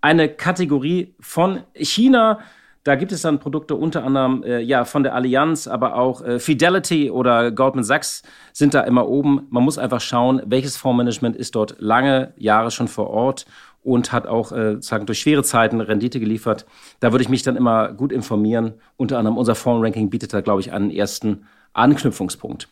eine 0.02 0.30
Kategorie 0.30 1.16
von 1.20 1.62
China 1.74 2.40
da 2.86 2.96
gibt 2.96 3.12
es 3.12 3.24
dann 3.24 3.40
Produkte 3.40 3.76
unter 3.76 4.04
anderem 4.04 4.44
äh, 4.44 4.60
ja 4.60 4.86
von 4.86 5.02
der 5.02 5.16
Allianz, 5.16 5.68
aber 5.68 5.96
auch 5.96 6.24
äh, 6.24 6.40
Fidelity 6.40 7.10
oder 7.10 7.52
Goldman 7.52 7.84
Sachs 7.84 8.22
sind 8.54 8.76
da 8.76 8.82
immer 8.82 9.08
oben. 9.08 9.48
Man 9.50 9.64
muss 9.64 9.80
einfach 9.80 10.00
schauen, 10.00 10.42
welches 10.46 10.78
Fondsmanagement 10.78 11.36
ist 11.36 11.56
dort 11.56 11.76
lange 11.80 12.34
Jahre 12.38 12.70
schon 12.70 12.88
vor 12.88 13.10
Ort 13.10 13.48
und 13.84 14.12
hat 14.12 14.28
auch 14.28 14.52
äh, 14.52 14.80
sagen 14.82 15.08
durch 15.08 15.20
schwere 15.20 15.44
Zeiten 15.44 15.82
Rendite 15.82 16.20
geliefert. 16.20 16.68
Da 17.00 17.12
würde 17.12 17.24
ich 17.24 17.30
mich 17.30 17.42
dann 17.42 17.56
immer 17.56 17.92
gut 17.92 18.12
informieren. 18.12 18.76
Unter 18.98 19.18
anderem 19.18 19.38
unser 19.38 19.56
Fondsranking 19.56 20.12
bietet 20.12 20.32
da 20.32 20.42
glaube 20.42 20.62
ich 20.62 20.72
einen 20.72 20.92
ersten 20.92 21.48
Anknüpfungspunkt. 21.74 22.68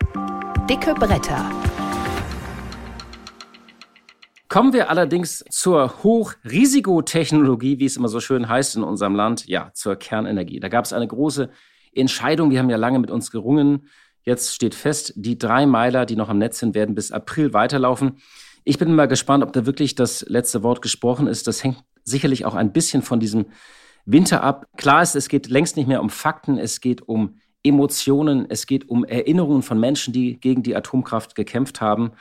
Dicke 0.69 0.93
Bretter. 0.93 1.43
Kommen 4.53 4.71
wir 4.71 4.91
allerdings 4.91 5.43
zur 5.49 6.03
Hochrisikotechnologie, 6.03 7.79
wie 7.79 7.85
es 7.85 7.97
immer 7.97 8.07
so 8.07 8.19
schön 8.19 8.47
heißt 8.47 8.75
in 8.75 8.83
unserem 8.83 9.15
Land, 9.15 9.47
ja, 9.47 9.71
zur 9.73 9.95
Kernenergie. 9.95 10.59
Da 10.59 10.67
gab 10.67 10.85
es 10.85 10.93
eine 10.93 11.07
große 11.07 11.49
Entscheidung, 11.91 12.51
wir 12.51 12.59
haben 12.59 12.69
ja 12.69 12.77
lange 12.77 12.99
mit 12.99 13.09
uns 13.09 13.31
gerungen. 13.31 13.87
Jetzt 14.21 14.53
steht 14.53 14.75
fest, 14.75 15.13
die 15.15 15.39
drei 15.39 15.65
Meiler, 15.65 16.05
die 16.05 16.15
noch 16.15 16.29
am 16.29 16.37
Netz 16.37 16.59
sind, 16.59 16.75
werden 16.75 16.93
bis 16.93 17.11
April 17.11 17.51
weiterlaufen. 17.53 18.17
Ich 18.63 18.77
bin 18.77 18.93
mal 18.93 19.07
gespannt, 19.07 19.43
ob 19.43 19.53
da 19.53 19.65
wirklich 19.65 19.95
das 19.95 20.23
letzte 20.29 20.61
Wort 20.61 20.83
gesprochen 20.83 21.25
ist. 21.25 21.47
Das 21.47 21.63
hängt 21.63 21.83
sicherlich 22.03 22.45
auch 22.45 22.53
ein 22.53 22.73
bisschen 22.73 23.01
von 23.01 23.19
diesem 23.19 23.47
Winter 24.05 24.43
ab. 24.43 24.67
Klar 24.77 25.01
ist, 25.01 25.15
es 25.15 25.29
geht 25.29 25.47
längst 25.47 25.77
nicht 25.77 25.87
mehr 25.87 25.99
um 25.99 26.11
Fakten, 26.11 26.59
es 26.59 26.79
geht 26.79 27.01
um 27.01 27.37
Emotionen, 27.63 28.45
es 28.47 28.67
geht 28.67 28.87
um 28.87 29.03
Erinnerungen 29.03 29.63
von 29.63 29.79
Menschen, 29.79 30.13
die 30.13 30.39
gegen 30.39 30.61
die 30.61 30.75
Atomkraft 30.75 31.33
gekämpft 31.33 31.81
haben. 31.81 32.11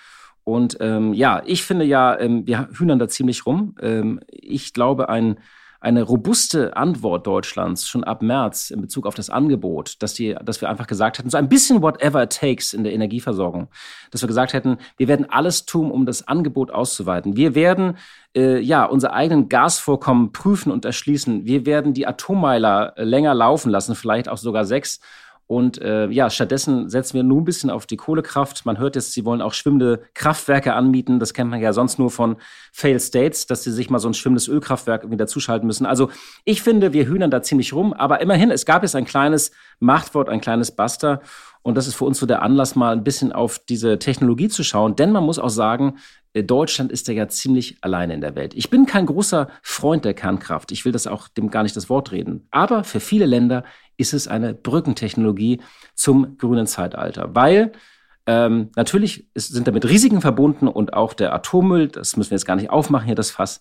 Und 0.45 0.79
ähm, 0.81 1.15
ja, 1.15 1.43
ich 1.47 1.63
finde 1.63 1.85
ja, 1.85 2.19
ähm, 2.19 2.47
wir 2.47 2.69
hühnern 2.73 2.99
da 2.99 3.09
ziemlich 3.09 3.47
rum. 3.47 3.77
Ähm, 3.81 4.21
ich 4.29 4.73
glaube, 4.73 5.09
ein, 5.09 5.39
eine 5.83 6.03
robuste 6.03 6.77
Antwort 6.77 7.27
Deutschlands 7.27 7.89
schon 7.89 8.05
ab 8.05 8.23
März 8.23 8.71
in 8.71 8.81
Bezug 8.81 9.07
auf 9.07 9.15
das 9.15 9.31
Angebot, 9.31 9.97
dass, 10.01 10.15
die, 10.15 10.35
dass 10.43 10.61
wir 10.61 10.69
einfach 10.69 10.87
gesagt 10.87 11.19
hätten, 11.19 11.31
so 11.31 11.37
ein 11.37 11.49
bisschen 11.49 11.83
whatever 11.83 12.23
it 12.23 12.37
takes 12.37 12.73
in 12.73 12.85
der 12.85 12.93
Energieversorgung, 12.93 13.69
dass 14.11 14.23
wir 14.23 14.29
gesagt 14.29 14.53
hätten, 14.53 14.79
wir 14.97 15.09
werden 15.09 15.29
alles 15.29 15.65
tun, 15.65 15.91
um 15.91 16.07
das 16.07 16.27
Angebot 16.27 16.71
auszuweiten. 16.71 17.37
Wir 17.37 17.55
werden 17.55 17.97
äh, 18.37 18.61
ja 18.61 18.85
unsere 18.85 19.13
eigenen 19.13 19.49
Gasvorkommen 19.49 20.33
prüfen 20.33 20.71
und 20.73 20.85
erschließen. 20.85 21.47
Wir 21.47 21.67
werden 21.67 21.95
die 21.95 22.07
Atommeiler 22.07 22.95
länger 22.97 23.35
laufen 23.35 23.71
lassen, 23.71 23.97
vielleicht 23.97 24.29
auch 24.29 24.39
sogar 24.39 24.65
sechs 24.65 25.01
und 25.53 25.83
äh, 25.83 26.09
ja, 26.09 26.31
stattdessen 26.31 26.89
setzen 26.89 27.13
wir 27.13 27.23
nur 27.25 27.43
ein 27.43 27.45
bisschen 27.45 27.69
auf 27.69 27.85
die 27.85 27.99
Kohlekraft. 27.99 28.65
Man 28.65 28.79
hört 28.79 28.97
jetzt, 28.97 29.13
sie 29.13 29.27
wollen 29.27 29.43
auch 29.43 29.53
schwimmende 29.53 30.01
Kraftwerke 30.15 30.73
anmieten. 30.73 31.19
Das 31.21 31.35
kennt 31.35 31.51
man 31.51 31.61
ja 31.61 31.75
sonst 31.75 31.99
nur 31.99 32.11
von 32.11 32.37
Fail 32.73 32.99
States, 32.99 33.47
dass 33.47 33.63
sie 33.63 33.71
sich 33.71 33.91
mal 33.91 33.99
so 33.99 34.09
ein 34.09 34.15
schwimmendes 34.15 34.49
Ölkraftwerk 34.49 35.03
irgendwie 35.03 35.19
dazuschalten 35.19 35.67
müssen. 35.67 35.85
Also 35.85 36.09
ich 36.47 36.63
finde, 36.63 36.95
wir 36.95 37.05
hühnern 37.05 37.31
da 37.31 37.43
ziemlich 37.43 37.75
rum. 37.75 37.93
Aber 37.93 38.23
immerhin, 38.23 38.51
es 38.51 38.65
gab 38.65 38.83
jetzt 38.83 38.97
ein 38.97 39.05
kleines 39.05 39.51
Machtwort, 39.79 40.31
ein 40.31 40.41
kleines 40.41 40.71
Buster. 40.71 41.21
Und 41.61 41.77
das 41.77 41.87
ist 41.87 41.97
für 41.97 42.07
uns 42.07 42.19
so 42.19 42.25
der 42.25 42.41
Anlass, 42.41 42.75
mal 42.75 42.93
ein 42.93 43.05
bisschen 43.05 43.31
auf 43.31 43.59
diese 43.59 43.99
Technologie 43.99 44.49
zu 44.49 44.65
schauen. 44.65 44.97
Denn 44.97 45.13
man 45.13 45.23
muss 45.23 45.39
auch 45.39 45.51
sagen, 45.51 45.99
äh, 46.33 46.43
Deutschland 46.43 46.91
ist 46.91 47.09
ja 47.09 47.29
ziemlich 47.29 47.77
alleine 47.83 48.15
in 48.15 48.23
der 48.23 48.35
Welt. 48.37 48.55
Ich 48.55 48.71
bin 48.71 48.87
kein 48.87 49.05
großer 49.05 49.49
Freund 49.63 50.07
der 50.07 50.15
Kernkraft. 50.15 50.73
Ich 50.73 50.87
will 50.87 50.93
das 50.93 51.07
auch 51.07 51.29
dem 51.29 51.51
gar 51.51 51.63
nicht 51.63 51.77
das 51.77 51.91
Wort 51.91 52.11
reden. 52.11 52.49
Aber 52.51 52.85
für 52.85 53.01
viele 53.01 53.27
Länder 53.27 53.65
ist 53.97 54.15
es 54.15 54.29
eine 54.29 54.55
Brückentechnologie 54.55 55.61
zum 55.95 56.39
grünen 56.39 56.67
Zeitalter, 56.67 57.35
weil 57.35 57.73
ähm, 58.27 58.71
natürlich 58.77 59.29
sind 59.35 59.67
damit 59.67 59.85
Risiken 59.89 60.21
verbunden 60.21 60.69
und 60.69 60.95
auch 60.95 61.13
der 61.13 61.35
Atommüll, 61.35 61.89
das 61.89 62.17
müssen 62.17 62.31
wir 62.31 62.37
jetzt 62.37 62.47
gar 62.47 62.57
nicht 62.57 62.71
aufmachen 62.71 63.07
hier, 63.07 63.15
das 63.15 63.31
Fass. 63.31 63.61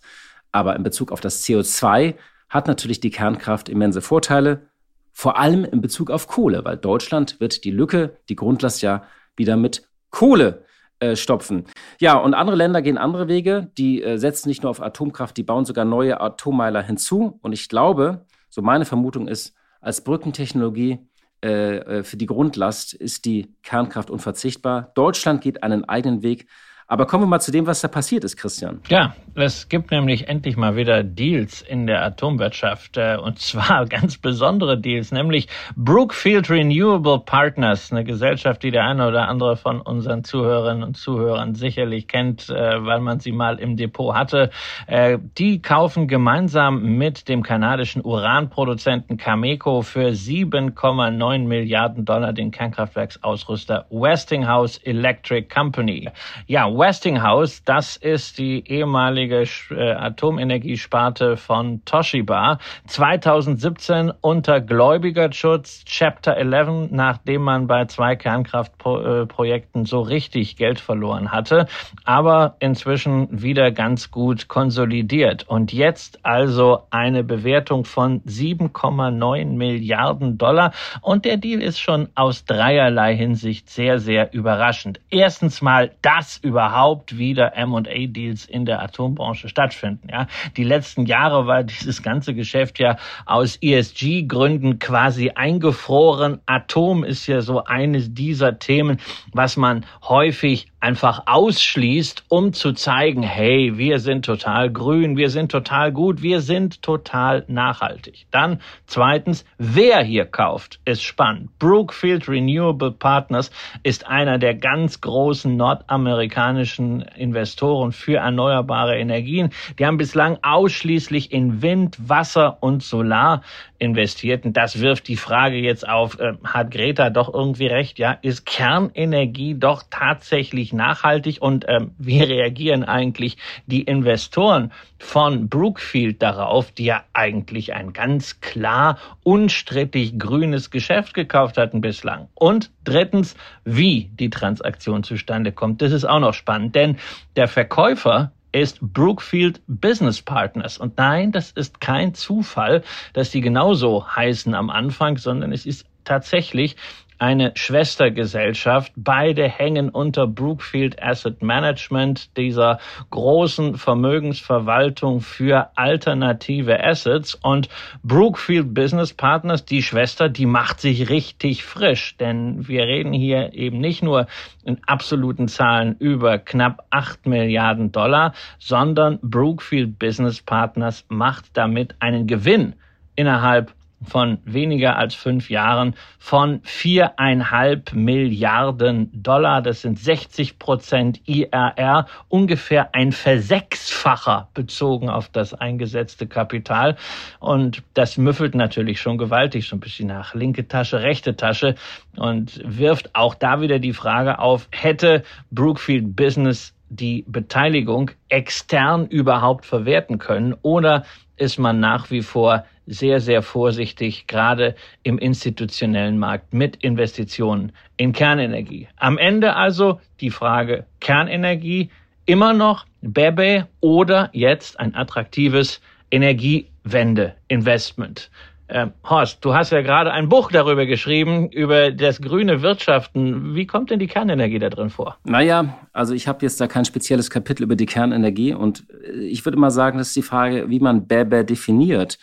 Aber 0.52 0.76
in 0.76 0.84
Bezug 0.84 1.12
auf 1.12 1.22
das 1.22 1.44
CO2 1.44 2.15
hat 2.50 2.67
natürlich 2.67 3.00
die 3.00 3.10
Kernkraft 3.10 3.70
immense 3.70 4.02
Vorteile, 4.02 4.67
vor 5.13 5.39
allem 5.39 5.65
in 5.65 5.82
Bezug 5.82 6.12
auf 6.12 6.28
Kohle, 6.28 6.63
weil 6.63 6.78
Deutschland 6.78 7.39
wird 7.39 7.63
die 7.63 7.72
Lücke, 7.72 8.17
die 8.30 8.36
Grundlast 8.36 8.82
ja 8.82 9.04
wieder 9.36 9.58
mit 9.58 9.88
Kohle 10.10 10.65
äh, 11.00 11.15
stopfen. 11.15 11.65
Ja, 12.00 12.17
und 12.17 12.34
andere 12.34 12.56
Länder 12.56 12.82
gehen 12.82 12.98
andere 12.98 13.28
Wege. 13.28 13.72
Die 13.78 14.04
äh, 14.04 14.17
setzen 14.17 14.50
nicht 14.50 14.62
nur 14.62 14.70
auf 14.70 14.82
Atomkraft, 14.82 15.36
die 15.36 15.44
bauen 15.44 15.65
sogar 15.65 15.86
neue 15.86 16.22
Atommeiler 16.22 16.84
hinzu. 16.84 17.39
Und 17.41 17.54
ich 17.54 17.70
glaube, 17.70 18.26
so 18.50 18.62
meine 18.62 18.86
Vermutung 18.86 19.28
ist, 19.28 19.56
als 19.82 20.04
Brückentechnologie 20.04 21.00
äh, 21.44 21.78
äh, 21.78 22.04
für 22.04 22.17
die 22.17 22.28
Grundlast 22.28 22.94
ist 22.94 23.26
die 23.26 23.56
Kernkraft 23.63 24.10
unverzichtbar. 24.10 24.91
Deutschland 24.96 25.41
geht 25.41 25.63
einen 25.63 25.86
eigenen 25.86 26.22
Weg. 26.22 26.48
Aber 26.91 27.06
kommen 27.06 27.23
wir 27.23 27.27
mal 27.27 27.39
zu 27.39 27.54
dem, 27.54 27.67
was 27.67 27.80
da 27.80 27.88
passiert 27.88 28.25
ist, 28.25 28.36
Christian. 28.36 28.82
Ja, 28.89 29.15
es 29.34 29.69
gibt 29.69 29.91
nämlich 29.91 30.27
endlich 30.27 30.58
mal 30.58 30.75
wieder 30.75 31.04
Deals 31.04 31.62
in 31.62 31.88
der 31.88 32.04
Atomwirtschaft 32.04 32.97
äh, 32.97 33.15
und 33.15 33.39
zwar 33.39 33.86
ganz 33.89 34.17
besondere 34.17 34.77
Deals, 34.77 35.13
nämlich 35.13 35.47
Brookfield 35.77 36.49
Renewable 36.49 37.19
Partners, 37.19 37.93
eine 37.93 38.04
Gesellschaft, 38.04 38.62
die 38.63 38.71
der 38.71 38.84
eine 38.84 39.08
oder 39.08 39.30
andere 39.30 39.56
von 39.56 39.80
unseren 39.80 40.25
Zuhörerinnen 40.25 40.84
und 40.84 40.97
Zuhörern 40.97 41.56
sicherlich 41.56 42.10
kennt, 42.10 42.49
äh, 42.49 42.84
weil 42.84 42.99
man 42.99 43.21
sie 43.21 43.32
mal 43.32 43.58
im 43.58 43.77
Depot 43.77 44.13
hatte. 44.13 44.49
Äh, 44.88 45.17
die 45.38 45.62
kaufen 45.62 46.10
gemeinsam 46.10 46.97
mit 46.97 47.30
dem 47.30 47.41
kanadischen 47.41 48.04
Uranproduzenten 48.04 49.15
Cameco 49.15 49.82
für 49.82 50.10
7,9 50.10 51.47
Milliarden 51.47 52.04
Dollar 52.04 52.34
den 52.34 52.51
Kernkraftwerksausrüster 52.51 53.86
Westinghouse 53.91 54.77
Electric 54.80 55.47
Company. 55.47 56.10
Ja, 56.47 56.81
Westinghouse, 56.82 57.63
das 57.63 57.96
ist 57.96 58.39
die 58.39 58.67
ehemalige 58.67 59.46
äh, 59.70 59.91
Atomenergiesparte 59.91 61.38
von 61.38 61.86
Toshiba. 61.86 62.58
2017 62.88 64.12
unter 64.20 64.62
Gläubigerschutz 64.62 65.86
Chapter 65.86 66.36
11, 66.36 66.89
nachdem 66.89 67.44
man 67.44 67.67
bei 67.67 67.86
zwei 67.86 68.15
Kernkraftprojekten 68.15 69.86
so 69.86 70.02
richtig 70.02 70.56
Geld 70.56 70.80
verloren 70.80 71.32
hatte, 71.32 71.67
aber 72.04 72.56
inzwischen 72.58 73.28
wieder 73.30 73.70
ganz 73.70 74.10
gut 74.10 74.48
konsolidiert. 74.48 75.48
Und 75.48 75.74
jetzt 75.74 76.26
also 76.26 76.88
eine 76.89 77.24
Bewertung 77.24 77.86
von 77.86 78.22
7,9 78.24 79.56
Milliarden 79.56 80.39
Dollar. 80.39 80.72
Und 81.02 81.26
der 81.26 81.38
Deal 81.38 81.62
ist 81.62 81.80
schon 81.80 82.10
aus 82.15 82.46
dreierlei 82.46 83.15
Hinsicht 83.15 83.70
sehr, 83.70 84.00
sehr 84.00 84.34
überraschend. 84.34 85.00
Erstens 85.12 85.62
mal 85.62 85.91
das 86.02 86.38
überhaupt 86.38 86.70
überhaupt 86.71 87.17
wieder 87.17 87.57
M&A-Deals 87.57 88.45
in 88.45 88.65
der 88.65 88.81
Atombranche 88.81 89.49
stattfinden. 89.49 90.07
Ja, 90.10 90.27
die 90.55 90.63
letzten 90.63 91.05
Jahre 91.05 91.45
war 91.45 91.63
dieses 91.63 92.01
ganze 92.01 92.34
Geschäft 92.34 92.79
ja 92.79 92.95
aus 93.25 93.57
ESG-Gründen 93.62 94.79
quasi 94.79 95.31
eingefroren. 95.31 96.39
Atom 96.45 97.03
ist 97.03 97.27
ja 97.27 97.41
so 97.41 97.65
eines 97.65 98.13
dieser 98.13 98.57
Themen, 98.57 98.99
was 99.34 99.57
man 99.57 99.86
häufig 100.01 100.71
einfach 100.79 101.23
ausschließt, 101.27 102.23
um 102.27 102.53
zu 102.53 102.73
zeigen, 102.73 103.21
hey, 103.21 103.77
wir 103.77 103.99
sind 103.99 104.25
total 104.25 104.71
grün, 104.71 105.15
wir 105.15 105.29
sind 105.29 105.51
total 105.51 105.91
gut, 105.91 106.21
wir 106.21 106.41
sind 106.41 106.81
total 106.81 107.45
nachhaltig. 107.47 108.25
Dann 108.31 108.60
zweitens, 108.88 109.45
wer 109.57 110.01
hier 110.01 110.25
kauft, 110.25 110.79
ist 110.86 111.03
spannend. 111.03 111.57
Brookfield 111.60 112.27
Renewable 112.27 112.91
Partners 112.91 113.51
ist 113.84 114.07
einer 114.07 114.39
der 114.39 114.55
ganz 114.55 115.01
großen 115.01 115.55
nordamerikanischen 115.55 116.51
Investoren 116.58 117.92
für 117.92 118.18
erneuerbare 118.18 118.98
Energien. 118.98 119.50
Die 119.80 119.86
haben 119.86 119.98
bislang 119.98 120.38
ausschließlich 120.42 121.32
in 121.32 121.62
Wind, 121.62 121.98
Wasser 122.10 122.58
und 122.62 122.84
Solar 122.84 123.44
investiert. 123.82 124.46
Und 124.46 124.56
das 124.56 124.80
wirft 124.80 125.08
die 125.08 125.17
Frage 125.17 125.58
jetzt 125.58 125.88
auf, 125.88 126.20
äh, 126.20 126.34
hat 126.44 126.70
Greta 126.70 127.10
doch 127.10 127.34
irgendwie 127.34 127.65
recht? 127.65 127.98
Ja, 127.98 128.12
ist 128.22 128.46
Kernenergie 128.46 129.56
doch 129.56 129.84
tatsächlich 129.89 130.72
nachhaltig? 130.72 131.41
Und 131.41 131.65
ähm, 131.67 131.91
wie 131.98 132.22
reagieren 132.22 132.84
eigentlich 132.84 133.38
die 133.65 133.82
Investoren 133.82 134.72
von 135.00 135.50
Brookfield 135.50 136.22
darauf, 136.22 136.72
die 136.72 136.86
ja 136.86 137.04
eigentlich 137.13 137.74
ein 137.74 137.91
ganz 137.91 138.39
klar 138.39 139.00
unstrittig 139.24 140.20
grünes 140.20 140.70
Geschäft 140.70 141.15
gekauft 141.15 141.58
hatten 141.58 141.82
bislang? 141.82 142.28
Und 142.36 142.70
drittens, 142.84 143.36
wie 143.65 144.12
die 144.13 144.30
Transaktion 144.30 145.04
zustande 145.04 145.52
kommt. 145.52 145.82
Das 145.82 145.91
ist 145.91 146.06
auch 146.06 146.20
noch 146.20 146.36
spannend, 146.36 146.76
denn 146.76 146.98
der 147.36 147.48
Verkäufer 147.48 148.32
ist 148.52 148.80
Brookfield 148.82 149.62
Business 149.68 150.22
Partners. 150.22 150.78
Und 150.78 150.98
nein, 150.98 151.32
das 151.32 151.52
ist 151.52 151.82
kein 151.82 152.14
Zufall, 152.14 152.84
dass 153.14 153.32
die 153.32 153.42
genauso 153.42 154.08
heißen 154.08 154.54
am 154.54 154.70
Anfang, 154.70 155.18
sondern 155.18 155.54
es 155.54 155.66
ist 155.66 155.86
tatsächlich 156.04 156.76
eine 157.21 157.51
Schwestergesellschaft. 157.53 158.93
Beide 158.95 159.47
hängen 159.47 159.89
unter 159.89 160.25
Brookfield 160.25 161.01
Asset 161.03 161.43
Management, 161.43 162.36
dieser 162.36 162.79
großen 163.12 163.75
Vermögensverwaltung 163.75 165.21
für 165.21 165.69
alternative 165.75 166.84
Assets. 166.84 167.36
Und 167.36 167.69
Brookfield 168.01 168.73
Business 168.73 169.13
Partners, 169.13 169.65
die 169.65 169.84
Schwester, 169.84 170.29
die 170.29 170.47
macht 170.47 170.81
sich 170.81 171.10
richtig 171.10 171.63
frisch, 171.63 172.17
denn 172.17 172.67
wir 172.67 172.86
reden 172.86 173.13
hier 173.13 173.53
eben 173.53 173.77
nicht 173.77 174.01
nur 174.01 174.25
in 174.65 174.79
absoluten 174.88 175.47
Zahlen 175.47 175.95
über 175.99 176.39
knapp 176.39 176.88
acht 176.89 177.27
Milliarden 177.27 177.91
Dollar, 177.91 178.34
sondern 178.57 179.19
Brookfield 179.21 179.99
Business 179.99 180.41
Partners 180.41 181.05
macht 181.07 181.45
damit 181.53 181.93
einen 181.99 182.25
Gewinn 182.25 182.73
innerhalb 183.15 183.75
von 184.04 184.40
weniger 184.46 184.98
als 184.98 185.16
fünf 185.16 185.50
Jahren 185.50 185.96
von 186.18 186.60
viereinhalb 186.64 187.94
Milliarden 187.94 189.10
Dollar. 189.14 189.62
Das 189.62 189.82
sind 189.82 190.00
60 190.00 190.60
Prozent 190.60 191.22
IRR, 191.28 192.08
ungefähr 192.28 192.94
ein 192.94 193.12
Versechsfacher 193.12 194.50
bezogen 194.54 195.10
auf 195.10 195.30
das 195.30 195.54
eingesetzte 195.54 196.28
Kapital. 196.28 196.98
Und 197.40 197.84
das 197.94 198.18
müffelt 198.18 198.56
natürlich 198.56 199.00
schon 199.00 199.18
gewaltig, 199.18 199.68
so 199.68 199.76
ein 199.76 199.80
bisschen 199.80 200.08
nach 200.08 200.34
linke 200.34 200.68
Tasche, 200.68 201.02
rechte 201.02 201.36
Tasche 201.36 201.76
und 202.18 202.62
wirft 202.66 203.16
auch 203.16 203.36
da 203.36 203.62
wieder 203.62 203.80
die 203.80 203.94
Frage 203.94 204.40
auf, 204.40 204.68
hätte 204.72 205.24
Brookfield 205.52 206.16
Business 206.16 206.74
die 206.90 207.24
Beteiligung 207.26 208.12
extern 208.28 209.08
überhaupt 209.08 209.66
verwerten 209.66 210.18
können 210.18 210.56
oder 210.62 211.06
ist 211.38 211.58
man 211.58 211.80
nach 211.80 212.12
wie 212.12 212.22
vor 212.22 212.66
sehr, 212.88 213.20
sehr 213.20 213.41
vorsichtig, 213.41 214.28
gerade 214.28 214.76
im 215.04 215.17
institutionellen 215.17 216.17
Markt 216.20 216.54
mit 216.54 216.76
Investitionen 216.78 217.74
in 217.98 218.13
Kernenergie. 218.13 218.88
Am 218.98 219.17
Ende 219.17 219.56
also 219.56 220.00
die 220.20 220.32
Frage 220.32 220.86
Kernenergie 221.00 221.89
immer 222.26 222.54
noch 222.54 222.86
Bebe 223.02 223.67
oder 223.80 224.30
jetzt 224.34 224.80
ein 224.80 224.94
attraktives 224.96 225.82
Energiewende-Investment. 226.12 228.30
Äh, 228.72 228.88
Horst, 229.04 229.44
du 229.44 229.54
hast 229.54 229.72
ja 229.72 229.82
gerade 229.82 230.13
ein 230.13 230.30
Buch 230.30 230.50
darüber 230.50 230.86
geschrieben, 230.86 231.50
über 231.50 231.91
das 231.91 232.22
grüne 232.22 232.62
Wirtschaften. 232.62 233.54
Wie 233.54 233.67
kommt 233.67 233.91
denn 233.91 234.00
die 234.00 234.08
Kernenergie 234.08 234.60
da 234.60 234.70
drin 234.70 234.89
vor? 234.89 235.17
Naja, 235.26 235.78
also 235.91 236.13
ich 236.13 236.30
habe 236.30 236.39
jetzt 236.44 236.62
da 236.62 236.67
kein 236.67 236.86
spezielles 236.86 237.30
Kapitel 237.30 237.63
über 237.63 237.76
die 237.76 237.86
Kernenergie 237.86 238.54
und 238.54 238.86
äh, 239.06 239.26
ich 239.26 239.46
würde 239.46 239.58
mal 239.58 239.72
sagen, 239.72 239.98
das 239.98 240.08
ist 240.08 240.15
die 240.15 240.22
Frage, 240.22 240.70
wie 240.70 240.80
man 240.80 241.06
Bäbe 241.06 241.44
definiert. 241.44 242.17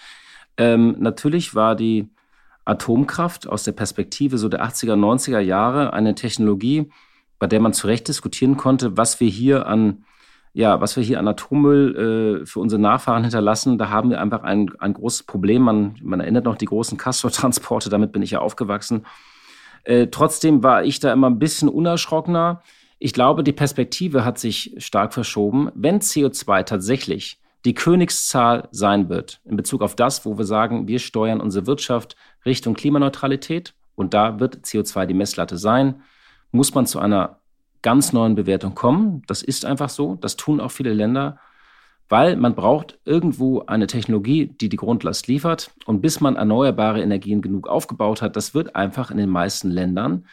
Ähm, 0.58 0.96
natürlich 0.98 1.54
war 1.54 1.74
die 1.74 2.08
Atomkraft 2.64 3.48
aus 3.48 3.62
der 3.62 3.72
Perspektive 3.72 4.36
so 4.36 4.48
der 4.48 4.62
80er, 4.64 4.94
90er 4.94 5.38
Jahre 5.38 5.94
eine 5.94 6.14
Technologie, 6.14 6.90
bei 7.38 7.46
der 7.46 7.60
man 7.60 7.72
zu 7.72 7.86
Recht 7.86 8.08
diskutieren 8.08 8.56
konnte, 8.56 8.96
was 8.96 9.20
wir 9.20 9.28
hier 9.28 9.66
an 9.66 10.04
ja, 10.54 10.80
was 10.80 10.96
wir 10.96 11.04
hier 11.04 11.20
an 11.20 11.28
Atommüll 11.28 12.40
äh, 12.42 12.46
für 12.46 12.58
unsere 12.58 12.80
Nachfahren 12.80 13.22
hinterlassen, 13.22 13.78
da 13.78 13.90
haben 13.90 14.10
wir 14.10 14.20
einfach 14.20 14.42
ein, 14.42 14.70
ein 14.80 14.94
großes 14.94 15.22
Problem. 15.24 15.62
Man, 15.62 15.94
man 16.02 16.18
erinnert 16.18 16.46
noch 16.46 16.56
die 16.56 16.64
großen 16.64 16.98
Castor-Transporte, 16.98 17.90
damit 17.90 18.10
bin 18.10 18.22
ich 18.22 18.32
ja 18.32 18.40
aufgewachsen. 18.40 19.06
Äh, 19.84 20.08
trotzdem 20.08 20.62
war 20.64 20.82
ich 20.84 20.98
da 20.98 21.12
immer 21.12 21.30
ein 21.30 21.38
bisschen 21.38 21.68
unerschrockener. 21.68 22.62
Ich 22.98 23.12
glaube, 23.12 23.44
die 23.44 23.52
Perspektive 23.52 24.24
hat 24.24 24.38
sich 24.38 24.74
stark 24.78 25.14
verschoben. 25.14 25.70
Wenn 25.74 26.00
CO2 26.00 26.64
tatsächlich 26.64 27.38
die 27.64 27.74
Königszahl 27.74 28.68
sein 28.70 29.08
wird 29.08 29.40
in 29.44 29.56
Bezug 29.56 29.82
auf 29.82 29.96
das, 29.96 30.24
wo 30.24 30.38
wir 30.38 30.44
sagen, 30.44 30.86
wir 30.88 30.98
steuern 30.98 31.40
unsere 31.40 31.66
Wirtschaft 31.66 32.16
Richtung 32.46 32.74
Klimaneutralität 32.74 33.74
und 33.94 34.14
da 34.14 34.38
wird 34.38 34.64
CO2 34.64 35.06
die 35.06 35.14
Messlatte 35.14 35.58
sein, 35.58 36.02
muss 36.52 36.74
man 36.74 36.86
zu 36.86 36.98
einer 37.00 37.40
ganz 37.82 38.12
neuen 38.12 38.34
Bewertung 38.34 38.74
kommen. 38.74 39.22
Das 39.26 39.42
ist 39.42 39.64
einfach 39.64 39.88
so. 39.88 40.14
Das 40.14 40.36
tun 40.36 40.60
auch 40.60 40.70
viele 40.70 40.92
Länder, 40.92 41.38
weil 42.08 42.36
man 42.36 42.54
braucht 42.54 42.98
irgendwo 43.04 43.60
eine 43.66 43.86
Technologie, 43.86 44.46
die 44.46 44.68
die 44.68 44.76
Grundlast 44.76 45.26
liefert. 45.26 45.72
Und 45.84 46.00
bis 46.00 46.20
man 46.20 46.36
erneuerbare 46.36 47.02
Energien 47.02 47.42
genug 47.42 47.68
aufgebaut 47.68 48.22
hat, 48.22 48.36
das 48.36 48.54
wird 48.54 48.76
einfach 48.76 49.10
in 49.10 49.18
den 49.18 49.30
meisten 49.30 49.70
Ländern 49.70 50.26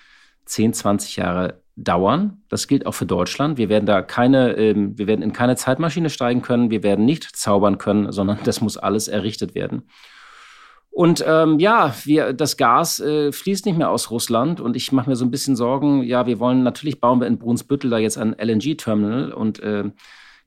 10, 0.46 0.74
20 0.74 1.16
Jahre 1.18 1.62
dauern. 1.76 2.44
Das 2.50 2.68
gilt 2.68 2.86
auch 2.86 2.94
für 2.94 3.06
Deutschland. 3.06 3.58
Wir 3.58 3.70
werden 3.70 3.86
da 3.86 4.02
keine, 4.02 4.54
ähm, 4.58 4.98
wir 4.98 5.08
werden 5.08 5.22
in 5.22 5.34
keine 5.34 5.56
Zeitmaschine 5.56 6.10
steigen 6.10 6.42
können. 6.42 6.72
Wir 6.72 6.84
werden 6.84 7.06
nicht 7.06 7.36
zaubern 7.36 7.78
können, 7.78 8.12
sondern 8.12 8.40
das 8.44 8.62
muss 8.62 8.78
alles 8.78 9.08
errichtet 9.08 9.56
werden. 9.56 9.84
Und 10.96 11.26
ähm, 11.28 11.60
ja, 11.60 11.94
wir, 12.06 12.32
das 12.32 12.56
Gas 12.56 13.02
äh, 13.02 13.34
fließt 13.34 13.66
nicht 13.66 13.78
mehr 13.78 13.90
aus 13.90 14.12
Russland 14.12 14.62
und 14.62 14.78
ich 14.78 14.94
mache 14.94 15.10
mir 15.10 15.18
so 15.18 15.26
ein 15.26 15.32
bisschen 15.32 15.58
Sorgen. 15.58 16.04
Ja, 16.04 16.26
wir 16.26 16.40
wollen 16.40 16.64
natürlich 16.64 17.02
bauen 17.02 17.20
wir 17.20 17.28
in 17.28 17.38
Brunsbüttel 17.38 17.90
da 17.90 17.98
jetzt 17.98 18.18
ein 18.18 18.34
LNG-Terminal 18.34 19.34
und 19.34 19.60
äh, 19.60 19.92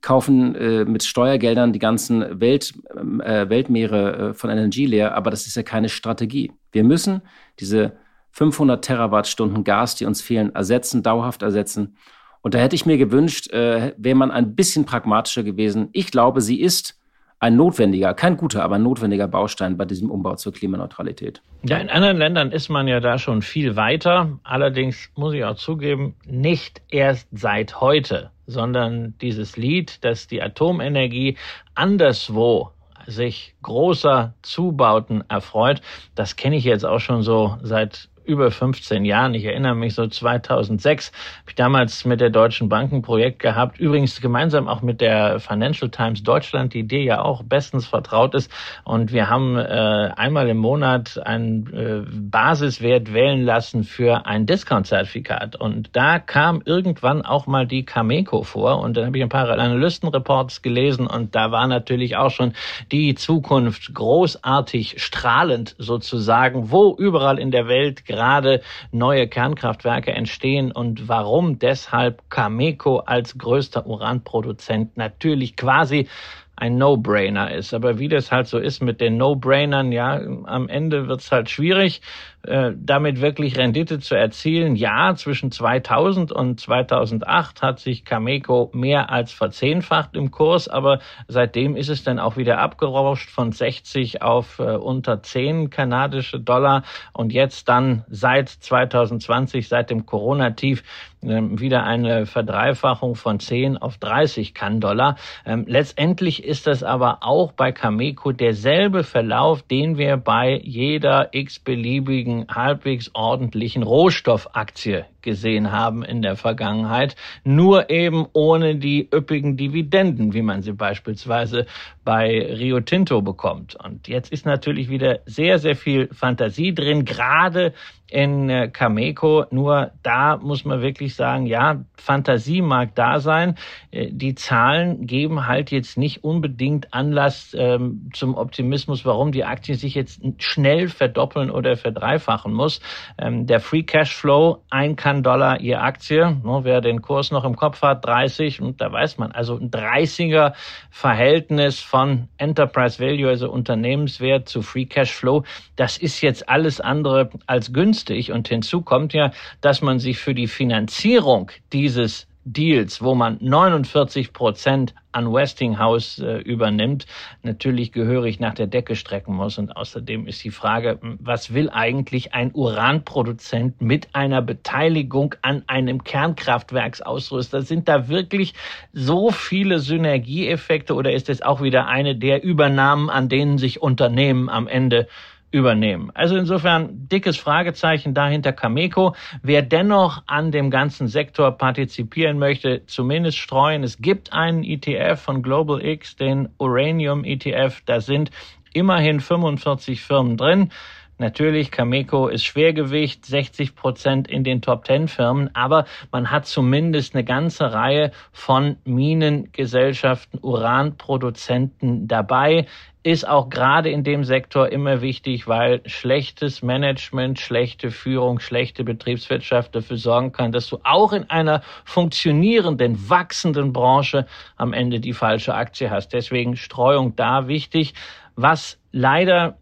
kaufen 0.00 0.54
äh, 0.54 0.86
mit 0.86 1.02
Steuergeldern 1.02 1.74
die 1.74 1.78
ganzen 1.78 2.40
Welt, 2.40 2.72
äh, 2.94 3.50
Weltmeere 3.50 4.30
äh, 4.30 4.34
von 4.34 4.48
LNG 4.48 4.86
leer, 4.86 5.14
aber 5.14 5.30
das 5.30 5.46
ist 5.46 5.56
ja 5.56 5.62
keine 5.62 5.90
Strategie. 5.90 6.52
Wir 6.72 6.84
müssen 6.84 7.20
diese 7.60 7.98
500 8.38 8.84
Terawattstunden 8.84 9.64
Gas, 9.64 9.96
die 9.96 10.04
uns 10.04 10.22
fehlen, 10.22 10.54
ersetzen, 10.54 11.02
dauerhaft 11.02 11.42
ersetzen. 11.42 11.96
Und 12.40 12.54
da 12.54 12.58
hätte 12.58 12.76
ich 12.76 12.86
mir 12.86 12.96
gewünscht, 12.96 13.50
äh, 13.50 13.94
wäre 13.96 14.14
man 14.14 14.30
ein 14.30 14.54
bisschen 14.54 14.84
pragmatischer 14.84 15.42
gewesen. 15.42 15.88
Ich 15.92 16.12
glaube, 16.12 16.40
sie 16.40 16.60
ist 16.60 17.00
ein 17.40 17.56
notwendiger, 17.56 18.14
kein 18.14 18.36
guter, 18.36 18.62
aber 18.62 18.76
ein 18.76 18.84
notwendiger 18.84 19.26
Baustein 19.26 19.76
bei 19.76 19.84
diesem 19.86 20.08
Umbau 20.08 20.36
zur 20.36 20.52
Klimaneutralität. 20.52 21.42
Ja, 21.64 21.78
in 21.78 21.90
anderen 21.90 22.16
Ländern 22.16 22.52
ist 22.52 22.68
man 22.68 22.86
ja 22.86 23.00
da 23.00 23.18
schon 23.18 23.42
viel 23.42 23.74
weiter. 23.74 24.38
Allerdings 24.44 25.10
muss 25.16 25.34
ich 25.34 25.44
auch 25.44 25.56
zugeben, 25.56 26.14
nicht 26.24 26.80
erst 26.90 27.26
seit 27.32 27.80
heute, 27.80 28.30
sondern 28.46 29.14
dieses 29.20 29.56
Lied, 29.56 30.04
dass 30.04 30.28
die 30.28 30.40
Atomenergie 30.40 31.36
anderswo 31.74 32.70
sich 33.08 33.56
großer 33.62 34.34
Zubauten 34.42 35.24
erfreut, 35.28 35.80
das 36.14 36.36
kenne 36.36 36.56
ich 36.56 36.64
jetzt 36.64 36.84
auch 36.84 37.00
schon 37.00 37.22
so 37.22 37.56
seit 37.62 38.08
über 38.28 38.50
15 38.50 39.04
Jahren. 39.04 39.34
Ich 39.34 39.44
erinnere 39.44 39.74
mich 39.74 39.94
so 39.94 40.06
2006 40.06 41.08
habe 41.08 41.50
ich 41.50 41.54
damals 41.54 42.04
mit 42.04 42.20
der 42.20 42.30
Deutschen 42.30 42.68
Bank 42.68 42.92
ein 42.92 43.02
Projekt 43.02 43.38
gehabt, 43.38 43.80
übrigens 43.80 44.20
gemeinsam 44.20 44.68
auch 44.68 44.82
mit 44.82 45.00
der 45.00 45.40
Financial 45.40 45.90
Times 45.90 46.22
Deutschland, 46.22 46.74
die 46.74 46.86
dir 46.86 47.02
ja 47.02 47.22
auch 47.22 47.42
bestens 47.42 47.86
vertraut 47.86 48.34
ist. 48.34 48.50
Und 48.84 49.12
wir 49.12 49.30
haben 49.30 49.56
äh, 49.56 50.10
einmal 50.16 50.48
im 50.48 50.58
Monat 50.58 51.18
einen 51.24 51.72
äh, 51.72 52.02
Basiswert 52.10 53.14
wählen 53.14 53.42
lassen 53.42 53.84
für 53.84 54.26
ein 54.26 54.46
Discount-Zertifikat. 54.46 55.56
Und 55.56 55.96
da 55.96 56.18
kam 56.18 56.62
irgendwann 56.64 57.22
auch 57.22 57.46
mal 57.46 57.66
die 57.66 57.84
Cameco 57.84 58.42
vor. 58.42 58.80
Und 58.80 58.96
dann 58.96 59.06
habe 59.06 59.16
ich 59.16 59.22
ein 59.22 59.30
paar 59.30 59.48
Analystenreports 59.48 60.60
gelesen 60.60 61.06
und 61.06 61.34
da 61.34 61.50
war 61.50 61.66
natürlich 61.66 62.16
auch 62.16 62.30
schon 62.30 62.52
die 62.92 63.14
Zukunft 63.14 63.94
großartig 63.94 65.02
strahlend 65.02 65.74
sozusagen, 65.78 66.70
wo 66.70 66.94
überall 66.94 67.38
in 67.38 67.50
der 67.50 67.68
Welt 67.68 68.04
gerade 68.18 68.62
neue 68.90 69.28
Kernkraftwerke 69.28 70.10
entstehen 70.12 70.72
und 70.72 71.06
warum 71.06 71.60
deshalb 71.60 72.28
Cameco 72.30 72.98
als 72.98 73.38
größter 73.38 73.86
Uranproduzent 73.86 74.96
natürlich 74.96 75.54
quasi 75.54 76.08
ein 76.56 76.76
No-Brainer 76.76 77.54
ist. 77.54 77.72
Aber 77.72 78.00
wie 78.00 78.08
das 78.08 78.32
halt 78.32 78.48
so 78.48 78.58
ist 78.58 78.82
mit 78.82 79.00
den 79.00 79.16
No-Brainern, 79.16 79.92
ja, 79.92 80.20
am 80.44 80.68
Ende 80.68 81.06
wird's 81.06 81.30
halt 81.30 81.48
schwierig. 81.48 82.00
Äh, 82.44 82.72
damit 82.76 83.20
wirklich 83.20 83.58
Rendite 83.58 83.98
zu 83.98 84.14
erzielen. 84.14 84.76
Ja, 84.76 85.16
zwischen 85.16 85.50
2000 85.50 86.30
und 86.30 86.60
2008 86.60 87.62
hat 87.62 87.80
sich 87.80 88.04
Cameco 88.04 88.70
mehr 88.72 89.10
als 89.10 89.32
verzehnfacht 89.32 90.14
im 90.14 90.30
Kurs, 90.30 90.68
aber 90.68 91.00
seitdem 91.26 91.74
ist 91.74 91.88
es 91.88 92.04
dann 92.04 92.20
auch 92.20 92.36
wieder 92.36 92.58
abgerauscht 92.58 93.28
von 93.28 93.50
60 93.50 94.22
auf 94.22 94.60
äh, 94.60 94.76
unter 94.76 95.20
10 95.20 95.70
kanadische 95.70 96.38
Dollar 96.38 96.84
und 97.12 97.32
jetzt 97.32 97.68
dann 97.68 98.04
seit 98.08 98.48
2020, 98.48 99.66
seit 99.66 99.90
dem 99.90 100.06
Corona-Tief, 100.06 100.84
äh, 101.22 101.40
wieder 101.42 101.82
eine 101.82 102.26
Verdreifachung 102.26 103.16
von 103.16 103.40
10 103.40 103.78
auf 103.78 103.98
30 103.98 104.54
Kann-Dollar. 104.54 105.16
Ähm, 105.44 105.64
letztendlich 105.66 106.44
ist 106.44 106.68
das 106.68 106.84
aber 106.84 107.18
auch 107.22 107.50
bei 107.50 107.72
Cameco 107.72 108.30
derselbe 108.30 109.02
Verlauf, 109.02 109.62
den 109.62 109.98
wir 109.98 110.16
bei 110.16 110.60
jeder 110.62 111.30
x-beliebigen 111.32 112.27
einzigen 112.28 112.46
halbwegs 112.54 113.10
ordentlichen 113.14 113.82
Rohstoffaktie 113.82 115.04
gesehen 115.22 115.72
haben 115.72 116.02
in 116.02 116.22
der 116.22 116.36
Vergangenheit, 116.36 117.16
nur 117.44 117.90
eben 117.90 118.26
ohne 118.32 118.76
die 118.76 119.08
üppigen 119.12 119.56
Dividenden, 119.56 120.32
wie 120.34 120.42
man 120.42 120.62
sie 120.62 120.72
beispielsweise 120.72 121.66
bei 122.04 122.54
Rio 122.58 122.80
Tinto 122.80 123.20
bekommt. 123.20 123.76
Und 123.76 124.08
jetzt 124.08 124.32
ist 124.32 124.46
natürlich 124.46 124.88
wieder 124.88 125.20
sehr, 125.26 125.58
sehr 125.58 125.76
viel 125.76 126.08
Fantasie 126.12 126.74
drin, 126.74 127.04
gerade 127.04 127.74
in 128.10 128.48
äh, 128.48 128.68
Cameco. 128.68 129.44
Nur 129.50 129.92
da 130.02 130.38
muss 130.38 130.64
man 130.64 130.80
wirklich 130.80 131.14
sagen, 131.14 131.46
ja, 131.46 131.84
Fantasie 131.96 132.62
mag 132.62 132.94
da 132.94 133.20
sein. 133.20 133.56
Äh, 133.90 134.08
die 134.10 134.34
Zahlen 134.34 135.06
geben 135.06 135.46
halt 135.46 135.70
jetzt 135.70 135.98
nicht 135.98 136.24
unbedingt 136.24 136.94
Anlass 136.94 137.54
ähm, 137.56 138.10
zum 138.14 138.34
Optimismus, 138.34 139.04
warum 139.04 139.32
die 139.32 139.44
Aktie 139.44 139.74
sich 139.74 139.94
jetzt 139.94 140.22
schnell 140.38 140.88
verdoppeln 140.88 141.50
oder 141.50 141.76
verdreifachen 141.76 142.52
muss. 142.52 142.80
Ähm, 143.18 143.46
der 143.46 143.60
Free 143.60 143.82
Cash 143.82 144.16
Flow, 144.16 144.62
ein 144.70 144.96
kann 145.08 145.22
Dollar 145.22 145.58
je 145.58 145.76
Aktie. 145.76 146.36
Ne, 146.44 146.60
wer 146.64 146.82
den 146.82 147.00
Kurs 147.00 147.30
noch 147.30 147.44
im 147.44 147.56
Kopf 147.56 147.80
hat, 147.80 148.04
30. 148.04 148.60
Und 148.60 148.82
da 148.82 148.92
weiß 148.92 149.16
man, 149.16 149.32
also 149.32 149.56
ein 149.56 149.70
30er 149.70 150.52
Verhältnis 150.90 151.80
von 151.80 152.28
Enterprise 152.36 153.00
Value, 153.00 153.26
also 153.26 153.50
Unternehmenswert 153.50 154.50
zu 154.50 154.60
Free 154.60 154.84
Cash 154.84 155.14
Flow, 155.14 155.44
das 155.76 155.96
ist 155.96 156.20
jetzt 156.20 156.50
alles 156.50 156.82
andere 156.82 157.30
als 157.46 157.72
günstig. 157.72 158.32
Und 158.32 158.48
hinzu 158.48 158.82
kommt 158.82 159.14
ja, 159.14 159.30
dass 159.62 159.80
man 159.80 159.98
sich 159.98 160.18
für 160.18 160.34
die 160.34 160.46
Finanzierung 160.46 161.52
dieses 161.72 162.27
Deals, 162.52 163.02
wo 163.02 163.14
man 163.14 163.38
49 163.40 164.32
Prozent 164.32 164.94
an 165.12 165.32
Westinghouse 165.32 166.18
äh, 166.18 166.38
übernimmt, 166.38 167.06
natürlich 167.42 167.92
gehörig 167.92 168.40
nach 168.40 168.54
der 168.54 168.66
Decke 168.66 168.96
strecken 168.96 169.34
muss. 169.34 169.58
Und 169.58 169.76
außerdem 169.76 170.26
ist 170.26 170.44
die 170.44 170.50
Frage, 170.50 170.98
was 171.02 171.52
will 171.52 171.70
eigentlich 171.70 172.34
ein 172.34 172.50
Uranproduzent 172.54 173.80
mit 173.80 174.14
einer 174.14 174.42
Beteiligung 174.42 175.34
an 175.42 175.64
einem 175.66 176.04
Kernkraftwerksausrüster? 176.04 177.62
Sind 177.62 177.88
da 177.88 178.08
wirklich 178.08 178.54
so 178.92 179.30
viele 179.30 179.78
Synergieeffekte 179.78 180.94
oder 180.94 181.12
ist 181.12 181.28
es 181.28 181.42
auch 181.42 181.62
wieder 181.62 181.86
eine 181.86 182.16
der 182.16 182.42
Übernahmen, 182.42 183.10
an 183.10 183.28
denen 183.28 183.58
sich 183.58 183.82
Unternehmen 183.82 184.48
am 184.48 184.68
Ende 184.68 185.08
übernehmen. 185.50 186.10
Also 186.14 186.36
insofern 186.36 187.08
dickes 187.08 187.38
Fragezeichen 187.38 188.12
dahinter 188.12 188.52
Cameco. 188.52 189.14
Wer 189.42 189.62
dennoch 189.62 190.22
an 190.26 190.50
dem 190.50 190.70
ganzen 190.70 191.08
Sektor 191.08 191.52
partizipieren 191.52 192.38
möchte, 192.38 192.84
zumindest 192.86 193.38
streuen. 193.38 193.82
Es 193.82 193.98
gibt 193.98 194.32
einen 194.32 194.62
ETF 194.62 195.20
von 195.20 195.42
Global 195.42 195.84
X, 195.84 196.16
den 196.16 196.50
Uranium 196.58 197.24
ETF. 197.24 197.80
Da 197.86 198.00
sind 198.00 198.30
immerhin 198.74 199.20
45 199.20 200.02
Firmen 200.02 200.36
drin. 200.36 200.70
Natürlich, 201.18 201.70
Cameco 201.72 202.28
ist 202.28 202.44
Schwergewicht, 202.44 203.26
60 203.26 203.74
Prozent 203.74 204.28
in 204.28 204.44
den 204.44 204.62
Top 204.62 204.86
10 204.86 205.08
Firmen, 205.08 205.50
aber 205.54 205.84
man 206.12 206.30
hat 206.30 206.46
zumindest 206.46 207.14
eine 207.14 207.24
ganze 207.24 207.72
Reihe 207.72 208.12
von 208.32 208.76
Minengesellschaften, 208.84 210.38
Uranproduzenten 210.40 212.06
dabei 212.06 212.66
ist 213.04 213.26
auch 213.26 213.48
gerade 213.48 213.90
in 213.90 214.04
dem 214.04 214.22
Sektor 214.22 214.70
immer 214.70 215.00
wichtig, 215.00 215.48
weil 215.48 215.80
schlechtes 215.86 216.62
Management, 216.62 217.40
schlechte 217.40 217.90
Führung, 217.90 218.38
schlechte 218.38 218.84
Betriebswirtschaft 218.84 219.74
dafür 219.74 219.96
sorgen 219.96 220.32
kann, 220.32 220.52
dass 220.52 220.68
du 220.68 220.78
auch 220.82 221.14
in 221.14 221.30
einer 221.30 221.62
funktionierenden, 221.86 223.08
wachsenden 223.08 223.72
Branche 223.72 224.26
am 224.56 224.74
Ende 224.74 225.00
die 225.00 225.14
falsche 225.14 225.54
Aktie 225.54 225.90
hast. 225.90 226.12
Deswegen 226.12 226.56
Streuung 226.56 227.16
da 227.16 227.48
wichtig. 227.48 227.94
Was 228.36 228.78
leider 228.92 229.56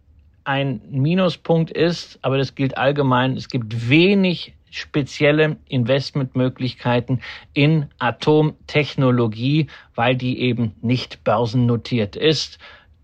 ein 0.47 0.81
Minuspunkt 0.91 1.71
ist, 1.71 2.19
aber 2.23 2.39
das 2.39 2.55
gilt 2.55 2.79
allgemein, 2.79 3.37
es 3.37 3.49
gibt 3.49 3.89
wenig 3.89 4.55
spezielle 4.71 5.57
Investmentmöglichkeiten 5.69 7.21
in 7.53 7.87
Atomtechnologie, 7.99 9.69
weil 9.95 10.17
die 10.17 10.41
eben 10.41 10.75
nicht 10.83 11.25
börsennotiert 11.25 12.17
ist 12.17 12.59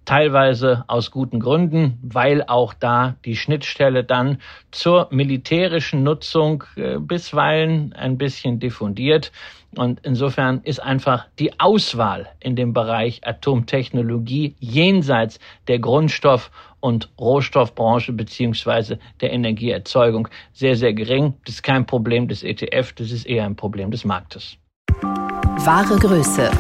teilweise 0.05 0.85
aus 0.89 1.11
guten 1.11 1.39
Gründen, 1.39 1.99
weil 2.03 2.43
auch 2.43 2.75
da 2.75 3.17
die 3.25 3.37
Schnittstelle 3.37 4.05
dann 4.05 4.39
zur 4.71 5.09
militärischen 5.11 6.03
Nutzung 6.03 6.65
äh, 6.77 6.99
bisweilen 6.99 7.93
ein 7.93 8.19
bisschen 8.19 8.59
diffundiert. 8.59 9.31
Und 9.77 10.01
insofern 10.03 10.61
ist 10.65 10.83
einfach 10.83 11.27
die 11.39 11.59
Auswahl 11.61 12.29
in 12.41 12.57
dem 12.57 12.73
Bereich 12.73 13.27
Atomtechnologie 13.27 14.57
jenseits 14.59 15.39
der 15.69 15.79
Grundstoff- 15.79 16.51
und 16.83 17.11
Rohstoffbranche 17.19 18.13
beziehungsweise 18.13 18.99
der 19.21 19.33
Energieerzeugung 19.33 20.29
sehr, 20.53 20.77
sehr 20.77 20.93
gering. 20.93 21.35
Das 21.47 21.55
ist 21.57 21.63
kein 21.63 21.87
Problem 21.87 22.29
des 22.29 22.43
ETF, 22.43 22.93
das 22.93 23.11
ist 23.11 23.25
eher 23.25 23.45
ein 23.45 23.57
Problem 23.57 23.91
des 23.91 24.05
Marktes. 24.05 24.59
Wahre 25.01 25.97
Größe. 25.99 26.51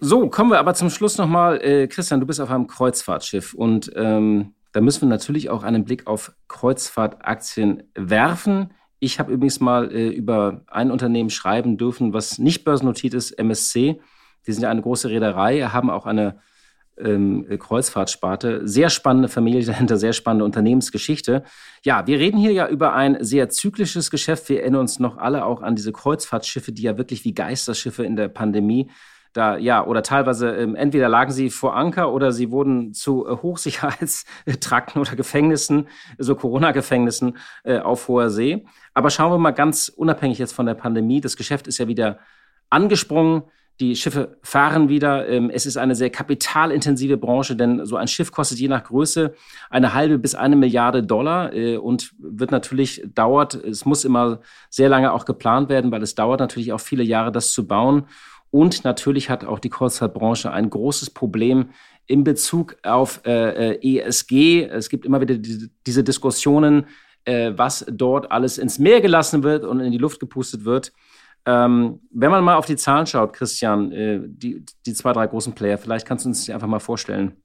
So, 0.00 0.28
kommen 0.28 0.50
wir 0.50 0.58
aber 0.58 0.74
zum 0.74 0.90
Schluss 0.90 1.16
nochmal. 1.16 1.62
Äh, 1.62 1.88
Christian, 1.88 2.20
du 2.20 2.26
bist 2.26 2.40
auf 2.40 2.50
einem 2.50 2.66
Kreuzfahrtschiff 2.66 3.54
und 3.54 3.90
ähm, 3.96 4.54
da 4.72 4.82
müssen 4.82 5.02
wir 5.02 5.08
natürlich 5.08 5.48
auch 5.48 5.62
einen 5.62 5.84
Blick 5.84 6.06
auf 6.06 6.32
Kreuzfahrtaktien 6.48 7.84
werfen. 7.94 8.74
Ich 8.98 9.18
habe 9.18 9.32
übrigens 9.32 9.60
mal 9.60 9.90
äh, 9.90 10.08
über 10.08 10.62
ein 10.66 10.90
Unternehmen 10.90 11.30
schreiben 11.30 11.78
dürfen, 11.78 12.12
was 12.12 12.38
nicht 12.38 12.64
börsennotiert 12.64 13.14
ist, 13.14 13.32
MSC. 13.32 14.00
Die 14.46 14.52
sind 14.52 14.62
ja 14.62 14.70
eine 14.70 14.82
große 14.82 15.08
Reederei, 15.08 15.60
haben 15.62 15.90
auch 15.90 16.06
eine 16.06 16.40
ähm, 16.98 17.46
Kreuzfahrtsparte. 17.58 18.66
Sehr 18.66 18.90
spannende 18.90 19.28
Familie 19.28 19.64
dahinter, 19.66 19.96
sehr 19.96 20.12
spannende 20.12 20.44
Unternehmensgeschichte. 20.44 21.44
Ja, 21.82 22.06
wir 22.06 22.18
reden 22.18 22.38
hier 22.38 22.52
ja 22.52 22.68
über 22.68 22.94
ein 22.94 23.22
sehr 23.22 23.48
zyklisches 23.48 24.10
Geschäft. 24.10 24.48
Wir 24.48 24.60
erinnern 24.60 24.82
uns 24.82 24.98
noch 24.98 25.18
alle 25.18 25.44
auch 25.44 25.62
an 25.62 25.76
diese 25.76 25.92
Kreuzfahrtschiffe, 25.92 26.72
die 26.72 26.82
ja 26.82 26.98
wirklich 26.98 27.24
wie 27.24 27.34
Geisterschiffe 27.34 28.04
in 28.04 28.16
der 28.16 28.28
Pandemie 28.28 28.90
da 29.34 29.56
ja 29.56 29.84
oder 29.84 30.02
teilweise 30.02 30.50
ähm, 30.50 30.74
entweder 30.76 31.08
lagen 31.08 31.32
sie 31.32 31.50
vor 31.50 31.76
Anker 31.76 32.12
oder 32.12 32.32
sie 32.32 32.50
wurden 32.50 32.94
zu 32.94 33.26
äh, 33.26 33.36
Hochsicherheitstrakten 33.42 35.00
oder 35.00 35.16
Gefängnissen, 35.16 35.88
so 36.18 36.36
Corona-Gefängnissen 36.36 37.36
äh, 37.64 37.78
auf 37.80 38.08
hoher 38.08 38.30
See. 38.30 38.64
Aber 38.94 39.10
schauen 39.10 39.32
wir 39.32 39.38
mal 39.38 39.50
ganz 39.50 39.88
unabhängig 39.88 40.38
jetzt 40.38 40.54
von 40.54 40.66
der 40.66 40.74
Pandemie. 40.74 41.20
Das 41.20 41.36
Geschäft 41.36 41.66
ist 41.66 41.78
ja 41.78 41.88
wieder 41.88 42.20
angesprungen. 42.70 43.42
Die 43.80 43.96
Schiffe 43.96 44.38
fahren 44.42 44.88
wieder. 44.88 45.28
Ähm, 45.28 45.50
es 45.50 45.66
ist 45.66 45.76
eine 45.76 45.96
sehr 45.96 46.10
kapitalintensive 46.10 47.16
Branche, 47.16 47.56
denn 47.56 47.84
so 47.84 47.96
ein 47.96 48.06
Schiff 48.06 48.30
kostet 48.30 48.58
je 48.58 48.68
nach 48.68 48.84
Größe 48.84 49.34
eine 49.68 49.94
halbe 49.94 50.18
bis 50.18 50.36
eine 50.36 50.54
Milliarde 50.54 51.02
Dollar 51.02 51.52
äh, 51.52 51.76
und 51.76 52.14
wird 52.18 52.52
natürlich 52.52 53.02
dauert, 53.14 53.54
es 53.54 53.84
muss 53.84 54.04
immer 54.04 54.40
sehr 54.70 54.88
lange 54.88 55.12
auch 55.12 55.24
geplant 55.24 55.68
werden, 55.68 55.90
weil 55.90 56.04
es 56.04 56.14
dauert 56.14 56.38
natürlich 56.38 56.72
auch 56.72 56.80
viele 56.80 57.02
Jahre, 57.02 57.32
das 57.32 57.50
zu 57.50 57.66
bauen. 57.66 58.06
Und 58.52 58.84
natürlich 58.84 59.28
hat 59.28 59.44
auch 59.44 59.58
die 59.58 59.70
Kreuzfahrtbranche 59.70 60.52
ein 60.52 60.70
großes 60.70 61.10
Problem 61.10 61.70
in 62.06 62.22
Bezug 62.22 62.76
auf 62.84 63.22
äh, 63.26 63.72
äh 63.72 63.98
ESG. 63.98 64.68
Es 64.68 64.88
gibt 64.88 65.04
immer 65.04 65.20
wieder 65.20 65.36
die, 65.36 65.68
diese 65.86 66.04
Diskussionen, 66.04 66.86
was 67.26 67.86
dort 67.90 68.30
alles 68.30 68.58
ins 68.58 68.78
Meer 68.78 69.00
gelassen 69.00 69.42
wird 69.42 69.64
und 69.64 69.80
in 69.80 69.90
die 69.90 69.96
Luft 69.96 70.20
gepustet 70.20 70.66
wird. 70.66 70.92
Ähm, 71.46 72.00
wenn 72.10 72.30
man 72.30 72.42
mal 72.42 72.56
auf 72.56 72.66
die 72.66 72.76
Zahlen 72.76 73.06
schaut, 73.06 73.34
Christian, 73.34 73.92
äh, 73.92 74.20
die, 74.22 74.64
die 74.86 74.94
zwei, 74.94 75.12
drei 75.12 75.26
großen 75.26 75.54
Player, 75.54 75.76
vielleicht 75.78 76.06
kannst 76.06 76.24
du 76.24 76.30
uns 76.30 76.44
die 76.44 76.52
einfach 76.52 76.66
mal 76.66 76.80
vorstellen. 76.80 77.36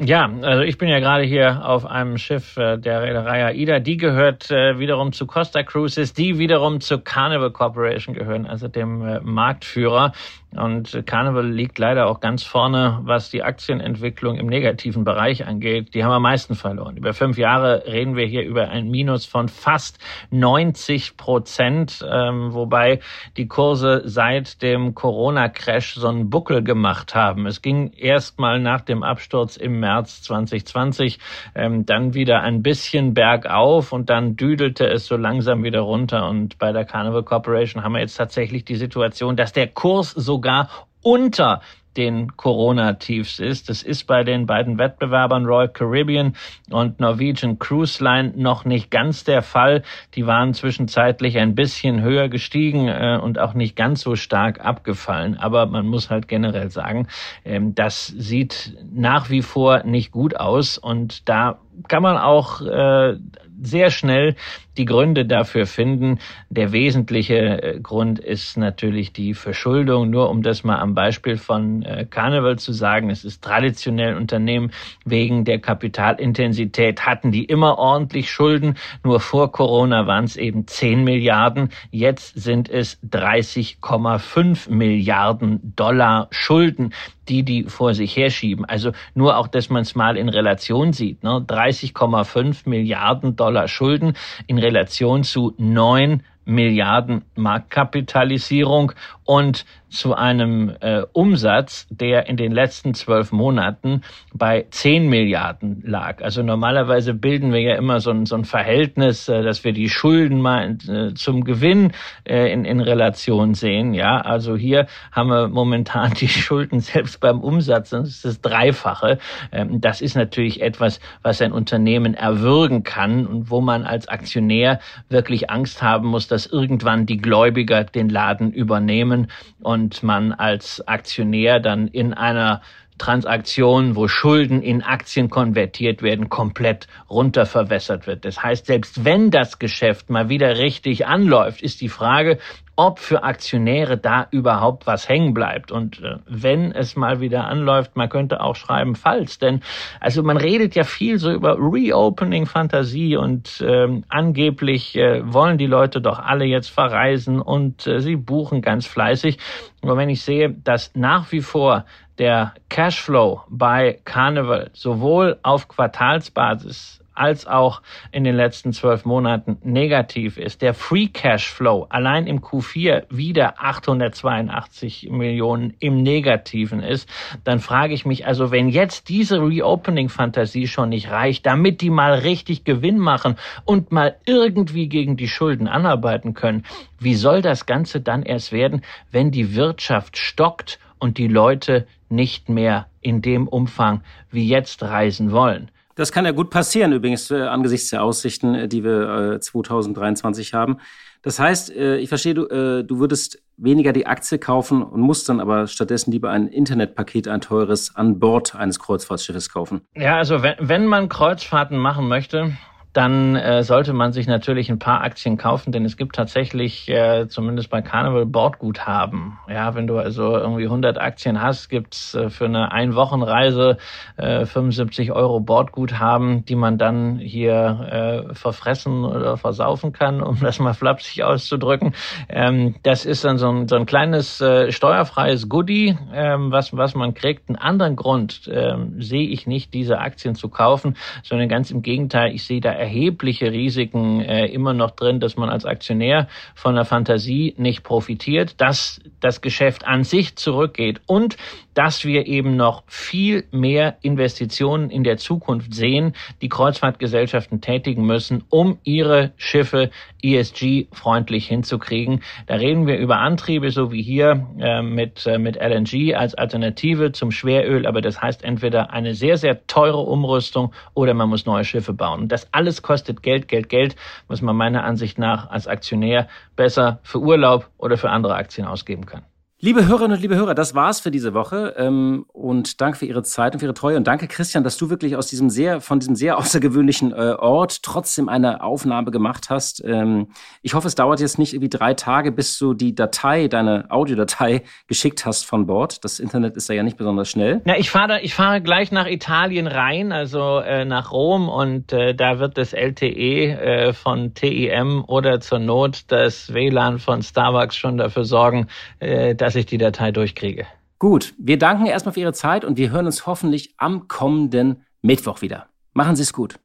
Ja, 0.00 0.30
also 0.42 0.62
ich 0.62 0.78
bin 0.78 0.88
ja 0.88 1.00
gerade 1.00 1.24
hier 1.24 1.66
auf 1.66 1.84
einem 1.84 2.18
Schiff 2.18 2.56
äh, 2.56 2.78
der 2.78 3.02
Reederei 3.02 3.46
AIDA. 3.46 3.80
Die 3.80 3.96
gehört 3.96 4.48
äh, 4.48 4.78
wiederum 4.78 5.12
zu 5.12 5.26
Costa 5.26 5.64
Cruises, 5.64 6.12
die 6.12 6.38
wiederum 6.38 6.80
zu 6.80 7.00
Carnival 7.00 7.50
Corporation 7.50 8.14
gehören, 8.14 8.46
also 8.46 8.68
dem 8.68 9.04
äh, 9.04 9.18
Marktführer. 9.20 10.12
Und 10.56 11.02
Carnival 11.04 11.46
liegt 11.46 11.78
leider 11.78 12.08
auch 12.08 12.20
ganz 12.20 12.42
vorne, 12.42 13.00
was 13.02 13.28
die 13.28 13.42
Aktienentwicklung 13.42 14.38
im 14.38 14.46
negativen 14.46 15.04
Bereich 15.04 15.46
angeht. 15.46 15.94
Die 15.94 16.04
haben 16.04 16.12
am 16.12 16.22
meisten 16.22 16.54
verloren. 16.54 16.96
Über 16.96 17.12
fünf 17.12 17.36
Jahre 17.36 17.84
reden 17.86 18.16
wir 18.16 18.24
hier 18.24 18.44
über 18.44 18.68
ein 18.70 18.90
Minus 18.90 19.26
von 19.26 19.48
fast 19.48 19.98
90 20.30 21.18
Prozent, 21.18 22.04
ähm, 22.10 22.54
wobei 22.54 23.00
die 23.36 23.46
Kurse 23.46 24.02
seit 24.06 24.62
dem 24.62 24.94
Corona-Crash 24.94 25.96
so 25.96 26.08
einen 26.08 26.30
Buckel 26.30 26.64
gemacht 26.64 27.14
haben. 27.14 27.46
Es 27.46 27.60
ging 27.60 27.92
erst 27.94 28.38
mal 28.38 28.58
nach 28.58 28.80
dem 28.80 29.02
Absturz 29.02 29.58
im 29.58 29.80
März 29.80 30.22
2020 30.22 31.18
ähm, 31.54 31.84
dann 31.84 32.14
wieder 32.14 32.40
ein 32.40 32.62
bisschen 32.62 33.12
bergauf 33.12 33.92
und 33.92 34.08
dann 34.08 34.36
düdelte 34.36 34.86
es 34.86 35.06
so 35.06 35.16
langsam 35.18 35.62
wieder 35.62 35.80
runter. 35.80 36.26
Und 36.26 36.58
bei 36.58 36.72
der 36.72 36.86
Carnival 36.86 37.22
Corporation 37.22 37.84
haben 37.84 37.92
wir 37.92 38.00
jetzt 38.00 38.16
tatsächlich 38.16 38.64
die 38.64 38.76
Situation, 38.76 39.36
dass 39.36 39.52
der 39.52 39.66
Kurs 39.66 40.12
so 40.12 40.37
sogar 40.38 40.70
unter 41.02 41.60
den 41.96 42.36
Corona-Tiefs 42.36 43.40
ist. 43.40 43.68
Das 43.68 43.82
ist 43.82 44.04
bei 44.04 44.22
den 44.22 44.46
beiden 44.46 44.78
Wettbewerbern 44.78 45.46
Royal 45.46 45.68
Caribbean 45.68 46.36
und 46.70 47.00
Norwegian 47.00 47.58
Cruise 47.58 48.04
Line 48.04 48.34
noch 48.36 48.64
nicht 48.64 48.88
ganz 48.88 49.24
der 49.24 49.42
Fall. 49.42 49.82
Die 50.14 50.24
waren 50.24 50.54
zwischenzeitlich 50.54 51.38
ein 51.38 51.56
bisschen 51.56 52.00
höher 52.00 52.28
gestiegen 52.28 52.86
äh, 52.86 53.18
und 53.20 53.40
auch 53.40 53.54
nicht 53.54 53.74
ganz 53.74 54.02
so 54.02 54.14
stark 54.14 54.64
abgefallen. 54.64 55.36
Aber 55.38 55.66
man 55.66 55.88
muss 55.88 56.08
halt 56.08 56.28
generell 56.28 56.70
sagen, 56.70 57.08
ähm, 57.44 57.74
das 57.74 58.06
sieht 58.06 58.76
nach 58.92 59.28
wie 59.28 59.42
vor 59.42 59.82
nicht 59.82 60.12
gut 60.12 60.36
aus 60.36 60.78
und 60.78 61.28
da 61.28 61.58
kann 61.88 62.04
man 62.04 62.16
auch 62.16 62.60
äh, 62.60 63.16
sehr 63.60 63.90
schnell 63.90 64.36
die 64.76 64.84
Gründe 64.84 65.26
dafür 65.26 65.66
finden. 65.66 66.18
Der 66.48 66.72
wesentliche 66.72 67.62
äh, 67.62 67.80
Grund 67.80 68.18
ist 68.18 68.56
natürlich 68.56 69.12
die 69.12 69.34
Verschuldung. 69.34 70.10
Nur 70.10 70.30
um 70.30 70.42
das 70.42 70.64
mal 70.64 70.78
am 70.78 70.94
Beispiel 70.94 71.36
von 71.36 71.82
äh, 71.82 72.06
Carnival 72.08 72.58
zu 72.58 72.72
sagen, 72.72 73.10
es 73.10 73.24
ist 73.24 73.42
traditionell 73.42 74.16
Unternehmen 74.16 74.70
wegen 75.04 75.44
der 75.44 75.58
Kapitalintensität 75.58 77.04
hatten 77.06 77.32
die 77.32 77.44
immer 77.44 77.78
ordentlich 77.78 78.30
Schulden. 78.30 78.76
Nur 79.04 79.20
vor 79.20 79.52
Corona 79.52 80.06
waren 80.06 80.24
es 80.24 80.36
eben 80.36 80.66
10 80.66 81.04
Milliarden. 81.04 81.70
Jetzt 81.90 82.40
sind 82.40 82.68
es 82.68 82.98
30,5 83.02 84.70
Milliarden 84.70 85.74
Dollar 85.74 86.28
Schulden 86.30 86.92
die 87.28 87.42
die 87.42 87.64
vor 87.64 87.94
sich 87.94 88.16
herschieben. 88.16 88.64
Also 88.64 88.92
nur 89.14 89.36
auch, 89.36 89.48
dass 89.48 89.70
man 89.70 89.82
es 89.82 89.94
mal 89.94 90.16
in 90.16 90.28
Relation 90.28 90.92
sieht. 90.92 91.22
Ne? 91.22 91.44
30,5 91.46 92.68
Milliarden 92.68 93.36
Dollar 93.36 93.68
Schulden 93.68 94.14
in 94.46 94.58
Relation 94.58 95.24
zu 95.24 95.54
neun 95.58 96.22
Milliarden 96.48 97.24
Marktkapitalisierung 97.34 98.92
und 99.24 99.66
zu 99.90 100.14
einem 100.14 100.74
äh, 100.80 101.02
Umsatz, 101.12 101.86
der 101.90 102.28
in 102.28 102.36
den 102.36 102.52
letzten 102.52 102.94
zwölf 102.94 103.32
Monaten 103.32 104.02
bei 104.34 104.66
zehn 104.70 105.08
Milliarden 105.08 105.82
lag. 105.84 106.22
Also 106.22 106.42
normalerweise 106.42 107.14
bilden 107.14 107.52
wir 107.52 107.60
ja 107.60 107.74
immer 107.76 108.00
so 108.00 108.10
ein, 108.10 108.26
so 108.26 108.36
ein 108.36 108.44
Verhältnis, 108.44 109.28
äh, 109.28 109.42
dass 109.42 109.64
wir 109.64 109.72
die 109.72 109.88
Schulden 109.88 110.40
mal 110.40 110.76
äh, 110.88 111.14
zum 111.14 111.44
Gewinn 111.44 111.92
äh, 112.24 112.52
in, 112.52 112.64
in 112.64 112.80
Relation 112.80 113.54
sehen. 113.54 113.94
Ja, 113.94 114.20
also 114.20 114.56
hier 114.56 114.86
haben 115.12 115.30
wir 115.30 115.48
momentan 115.48 116.12
die 116.14 116.28
Schulden 116.28 116.80
selbst 116.80 117.20
beim 117.20 117.40
Umsatz, 117.40 117.90
das 117.90 118.08
ist 118.08 118.24
das 118.24 118.40
Dreifache. 118.40 119.18
Ähm, 119.52 119.80
das 119.80 120.00
ist 120.02 120.16
natürlich 120.16 120.60
etwas, 120.60 121.00
was 121.22 121.40
ein 121.40 121.52
Unternehmen 121.52 122.14
erwürgen 122.14 122.82
kann 122.82 123.26
und 123.26 123.50
wo 123.50 123.60
man 123.60 123.84
als 123.84 124.08
Aktionär 124.08 124.80
wirklich 125.08 125.50
Angst 125.50 125.82
haben 125.82 126.08
muss, 126.08 126.28
dass 126.28 126.37
irgendwann 126.46 127.06
die 127.06 127.18
Gläubiger 127.18 127.84
den 127.84 128.08
Laden 128.08 128.52
übernehmen 128.52 129.30
und 129.60 130.02
man 130.02 130.32
als 130.32 130.86
Aktionär 130.86 131.60
dann 131.60 131.88
in 131.88 132.14
einer 132.14 132.62
Transaktion, 132.98 133.96
wo 133.96 134.08
Schulden 134.08 134.60
in 134.60 134.82
Aktien 134.82 135.30
konvertiert 135.30 136.02
werden, 136.02 136.28
komplett 136.28 136.88
runterverwässert 137.08 138.06
wird. 138.06 138.24
Das 138.24 138.42
heißt, 138.42 138.66
selbst 138.66 139.04
wenn 139.04 139.30
das 139.30 139.58
Geschäft 139.58 140.10
mal 140.10 140.28
wieder 140.28 140.58
richtig 140.58 141.06
anläuft, 141.06 141.62
ist 141.62 141.80
die 141.80 141.88
Frage, 141.88 142.38
ob 142.78 143.00
für 143.00 143.24
Aktionäre 143.24 143.98
da 143.98 144.28
überhaupt 144.30 144.86
was 144.86 145.08
hängen 145.08 145.34
bleibt. 145.34 145.72
Und 145.72 146.00
äh, 146.00 146.18
wenn 146.26 146.70
es 146.70 146.94
mal 146.94 147.20
wieder 147.20 147.48
anläuft, 147.48 147.96
man 147.96 148.08
könnte 148.08 148.40
auch 148.40 148.54
schreiben, 148.54 148.94
falls. 148.94 149.40
Denn 149.40 149.62
also 149.98 150.22
man 150.22 150.36
redet 150.36 150.76
ja 150.76 150.84
viel 150.84 151.18
so 151.18 151.32
über 151.32 151.56
Reopening-Fantasie 151.58 153.16
und 153.16 153.64
ähm, 153.66 154.04
angeblich 154.08 154.94
äh, 154.94 155.20
wollen 155.24 155.58
die 155.58 155.66
Leute 155.66 156.00
doch 156.00 156.20
alle 156.20 156.44
jetzt 156.44 156.68
verreisen 156.70 157.40
und 157.40 157.84
äh, 157.88 158.00
sie 158.00 158.14
buchen 158.14 158.62
ganz 158.62 158.86
fleißig. 158.86 159.38
Aber 159.82 159.96
wenn 159.96 160.08
ich 160.08 160.22
sehe, 160.22 160.50
dass 160.50 160.94
nach 160.94 161.32
wie 161.32 161.40
vor 161.40 161.84
der 162.18 162.54
Cashflow 162.68 163.42
bei 163.48 163.98
Carnival 164.04 164.70
sowohl 164.72 165.40
auf 165.42 165.66
Quartalsbasis 165.66 166.97
als 167.18 167.46
auch 167.46 167.82
in 168.12 168.24
den 168.24 168.36
letzten 168.36 168.72
zwölf 168.72 169.04
Monaten 169.04 169.58
negativ 169.62 170.38
ist. 170.38 170.62
Der 170.62 170.74
Free 170.74 171.08
Cash 171.08 171.50
Flow 171.50 171.86
allein 171.90 172.26
im 172.26 172.40
Q4 172.40 173.04
wieder 173.10 173.54
882 173.62 175.08
Millionen 175.10 175.74
im 175.80 176.02
Negativen 176.02 176.82
ist, 176.82 177.08
dann 177.44 177.58
frage 177.58 177.94
ich 177.94 178.06
mich 178.06 178.26
also, 178.26 178.50
wenn 178.50 178.68
jetzt 178.68 179.08
diese 179.08 179.40
Reopening-Fantasie 179.40 180.66
schon 180.66 180.90
nicht 180.90 181.10
reicht, 181.10 181.46
damit 181.46 181.80
die 181.80 181.90
mal 181.90 182.14
richtig 182.14 182.64
Gewinn 182.64 182.98
machen 182.98 183.36
und 183.64 183.92
mal 183.92 184.16
irgendwie 184.26 184.88
gegen 184.88 185.16
die 185.16 185.28
Schulden 185.28 185.68
anarbeiten 185.68 186.34
können, 186.34 186.64
wie 186.98 187.14
soll 187.14 187.42
das 187.42 187.66
Ganze 187.66 188.00
dann 188.00 188.22
erst 188.22 188.52
werden, 188.52 188.82
wenn 189.10 189.30
die 189.30 189.54
Wirtschaft 189.54 190.16
stockt 190.16 190.78
und 190.98 191.18
die 191.18 191.28
Leute 191.28 191.86
nicht 192.08 192.48
mehr 192.48 192.86
in 193.00 193.22
dem 193.22 193.48
Umfang 193.48 194.02
wie 194.30 194.48
jetzt 194.48 194.82
reisen 194.82 195.32
wollen? 195.32 195.70
Das 195.98 196.12
kann 196.12 196.24
ja 196.24 196.30
gut 196.30 196.50
passieren, 196.50 196.92
übrigens, 196.92 197.28
äh, 197.32 197.42
angesichts 197.42 197.90
der 197.90 198.04
Aussichten, 198.04 198.54
äh, 198.54 198.68
die 198.68 198.84
wir 198.84 199.32
äh, 199.34 199.40
2023 199.40 200.54
haben. 200.54 200.78
Das 201.22 201.40
heißt, 201.40 201.74
äh, 201.74 201.96
ich 201.96 202.08
verstehe, 202.08 202.34
du, 202.34 202.46
äh, 202.46 202.84
du 202.84 203.00
würdest 203.00 203.42
weniger 203.56 203.92
die 203.92 204.06
Aktie 204.06 204.38
kaufen 204.38 204.84
und 204.84 205.00
musst 205.00 205.28
dann 205.28 205.40
aber 205.40 205.66
stattdessen 205.66 206.12
lieber 206.12 206.30
ein 206.30 206.46
Internetpaket, 206.46 207.26
ein 207.26 207.40
teures, 207.40 207.96
an 207.96 208.20
Bord 208.20 208.54
eines 208.54 208.78
Kreuzfahrtschiffes 208.78 209.50
kaufen. 209.50 209.80
Ja, 209.96 210.18
also 210.18 210.44
wenn, 210.44 210.54
wenn 210.60 210.86
man 210.86 211.08
Kreuzfahrten 211.08 211.76
machen 211.76 212.06
möchte, 212.06 212.56
dann 212.92 213.36
äh, 213.36 213.62
sollte 213.62 213.92
man 213.92 214.12
sich 214.12 214.26
natürlich 214.26 214.70
ein 214.70 214.78
paar 214.78 215.02
Aktien 215.02 215.36
kaufen, 215.36 215.72
denn 215.72 215.84
es 215.84 215.96
gibt 215.96 216.16
tatsächlich 216.16 216.88
äh, 216.88 217.28
zumindest 217.28 217.68
bei 217.70 217.82
Carnival 217.82 218.26
Bordguthaben. 218.26 219.38
Ja, 219.48 219.74
wenn 219.74 219.86
du 219.86 219.98
also 219.98 220.36
irgendwie 220.36 220.64
100 220.64 220.98
Aktien 220.98 221.42
hast, 221.42 221.68
gibt's 221.68 222.14
äh, 222.14 222.30
für 222.30 222.46
eine 222.46 222.72
Einwochenreise 222.72 223.76
äh, 224.16 224.46
75 224.46 225.12
Euro 225.12 225.40
Bordguthaben, 225.40 226.44
die 226.46 226.56
man 226.56 226.78
dann 226.78 227.18
hier 227.18 228.26
äh, 228.30 228.34
verfressen 228.34 229.04
oder 229.04 229.36
versaufen 229.36 229.92
kann, 229.92 230.22
um 230.22 230.40
das 230.40 230.58
mal 230.58 230.74
flapsig 230.74 231.24
auszudrücken. 231.24 231.94
Ähm, 232.28 232.76
das 232.82 233.04
ist 233.04 233.24
dann 233.24 233.36
so 233.36 233.50
ein, 233.50 233.68
so 233.68 233.76
ein 233.76 233.86
kleines 233.86 234.40
äh, 234.40 234.72
steuerfreies 234.72 235.48
Goodie, 235.48 235.96
ähm, 236.14 236.50
was, 236.52 236.74
was 236.76 236.94
man 236.94 237.12
kriegt. 237.12 237.48
Einen 237.48 237.56
anderen 237.56 237.96
Grund 237.96 238.48
ähm, 238.50 239.00
sehe 239.00 239.28
ich 239.28 239.46
nicht, 239.46 239.74
diese 239.74 239.98
Aktien 239.98 240.34
zu 240.34 240.48
kaufen, 240.48 240.96
sondern 241.22 241.48
ganz 241.48 241.70
im 241.70 241.82
Gegenteil, 241.82 242.32
ich 242.32 242.44
sehe 242.44 242.60
da 242.60 242.77
erhebliche 242.78 243.52
Risiken 243.52 244.20
äh, 244.20 244.46
immer 244.46 244.72
noch 244.72 244.92
drin, 244.92 245.20
dass 245.20 245.36
man 245.36 245.50
als 245.50 245.64
Aktionär 245.64 246.28
von 246.54 246.74
der 246.74 246.84
Fantasie 246.84 247.54
nicht 247.58 247.82
profitiert, 247.82 248.60
dass 248.60 249.00
das 249.20 249.40
Geschäft 249.40 249.86
an 249.86 250.04
sich 250.04 250.36
zurückgeht 250.36 251.00
und 251.06 251.36
dass 251.78 252.04
wir 252.04 252.26
eben 252.26 252.56
noch 252.56 252.82
viel 252.88 253.44
mehr 253.52 253.98
Investitionen 254.02 254.90
in 254.90 255.04
der 255.04 255.16
Zukunft 255.16 255.72
sehen, 255.72 256.12
die 256.42 256.48
Kreuzfahrtgesellschaften 256.48 257.60
tätigen 257.60 258.04
müssen, 258.04 258.42
um 258.48 258.78
ihre 258.82 259.30
Schiffe 259.36 259.90
ESG-freundlich 260.20 261.46
hinzukriegen. 261.46 262.24
Da 262.48 262.56
reden 262.56 262.88
wir 262.88 262.98
über 262.98 263.18
Antriebe, 263.18 263.70
so 263.70 263.92
wie 263.92 264.02
hier 264.02 264.44
äh, 264.58 264.82
mit, 264.82 265.24
äh, 265.24 265.38
mit 265.38 265.54
LNG 265.54 266.16
als 266.16 266.34
Alternative 266.34 267.12
zum 267.12 267.30
Schweröl, 267.30 267.86
aber 267.86 268.00
das 268.00 268.20
heißt 268.20 268.42
entweder 268.42 268.90
eine 268.90 269.14
sehr, 269.14 269.36
sehr 269.36 269.64
teure 269.68 270.00
Umrüstung 270.00 270.72
oder 270.94 271.14
man 271.14 271.28
muss 271.28 271.46
neue 271.46 271.64
Schiffe 271.64 271.92
bauen. 271.92 272.26
Das 272.26 272.52
alles 272.52 272.67
kostet 272.82 273.22
Geld, 273.22 273.48
Geld, 273.48 273.68
Geld, 273.68 273.96
muss 274.28 274.42
man 274.42 274.56
meiner 274.56 274.84
Ansicht 274.84 275.18
nach 275.18 275.50
als 275.50 275.66
Aktionär 275.66 276.28
besser 276.56 277.00
für 277.02 277.18
Urlaub 277.18 277.70
oder 277.78 277.96
für 277.96 278.10
andere 278.10 278.34
Aktien 278.34 278.66
ausgeben 278.66 279.06
können. 279.06 279.26
Liebe 279.60 279.88
Hörerinnen 279.88 280.12
und 280.12 280.22
liebe 280.22 280.36
Hörer, 280.36 280.54
das 280.54 280.76
war's 280.76 281.00
für 281.00 281.10
diese 281.10 281.34
Woche. 281.34 281.74
Ähm, 281.76 282.26
und 282.32 282.80
danke 282.80 282.98
für 282.98 283.06
Ihre 283.06 283.24
Zeit 283.24 283.54
und 283.54 283.58
für 283.58 283.66
Ihre 283.66 283.74
Treue. 283.74 283.96
Und 283.96 284.06
danke, 284.06 284.28
Christian, 284.28 284.62
dass 284.62 284.76
du 284.76 284.88
wirklich 284.88 285.16
aus 285.16 285.26
diesem 285.26 285.50
sehr, 285.50 285.80
von 285.80 285.98
diesem 285.98 286.14
sehr 286.14 286.38
außergewöhnlichen 286.38 287.10
äh, 287.10 287.34
Ort 287.36 287.82
trotzdem 287.82 288.28
eine 288.28 288.62
Aufnahme 288.62 289.10
gemacht 289.10 289.50
hast. 289.50 289.82
Ähm, 289.84 290.28
ich 290.62 290.74
hoffe, 290.74 290.86
es 290.86 290.94
dauert 290.94 291.18
jetzt 291.18 291.40
nicht 291.40 291.54
irgendwie 291.54 291.70
drei 291.70 291.94
Tage, 291.94 292.30
bis 292.30 292.56
du 292.56 292.72
die 292.72 292.94
Datei, 292.94 293.48
deine 293.48 293.86
Audiodatei 293.88 294.62
geschickt 294.86 295.26
hast 295.26 295.44
von 295.44 295.66
Bord. 295.66 296.04
Das 296.04 296.20
Internet 296.20 296.56
ist 296.56 296.68
da 296.68 296.74
ja 296.74 296.84
nicht 296.84 296.96
besonders 296.96 297.28
schnell. 297.28 297.60
Na, 297.64 297.76
ich 297.76 297.90
fahre, 297.90 298.20
ich 298.20 298.34
fahre 298.34 298.60
gleich 298.60 298.92
nach 298.92 299.08
Italien 299.08 299.66
rein, 299.66 300.12
also 300.12 300.60
äh, 300.60 300.84
nach 300.84 301.10
Rom, 301.10 301.48
und 301.48 301.92
äh, 301.92 302.14
da 302.14 302.38
wird 302.38 302.58
das 302.58 302.74
LTE 302.74 303.58
äh, 303.58 303.92
von 303.92 304.34
TIM 304.34 305.02
oder 305.08 305.40
zur 305.40 305.58
Not 305.58 306.04
das 306.06 306.54
WLAN 306.54 307.00
von 307.00 307.22
Starbucks 307.22 307.74
schon 307.74 307.96
dafür 307.96 308.22
sorgen, 308.22 308.68
äh, 309.00 309.34
dass 309.34 309.47
dass 309.48 309.54
ich 309.54 309.64
die 309.64 309.78
Datei 309.78 310.12
durchkriege. 310.12 310.66
Gut, 310.98 311.32
wir 311.38 311.58
danken 311.58 311.86
erstmal 311.86 312.12
für 312.12 312.20
Ihre 312.20 312.34
Zeit 312.34 312.66
und 312.66 312.76
wir 312.76 312.90
hören 312.90 313.06
uns 313.06 313.26
hoffentlich 313.26 313.72
am 313.78 314.06
kommenden 314.06 314.84
Mittwoch 315.00 315.40
wieder. 315.40 315.70
Machen 315.94 316.16
Sie 316.16 316.22
es 316.22 316.34
gut. 316.34 316.56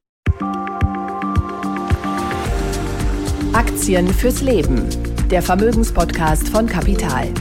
Aktien 3.54 4.06
fürs 4.08 4.42
Leben. 4.42 4.86
Der 5.30 5.40
Vermögenspodcast 5.40 6.50
von 6.50 6.66
Kapital. 6.66 7.32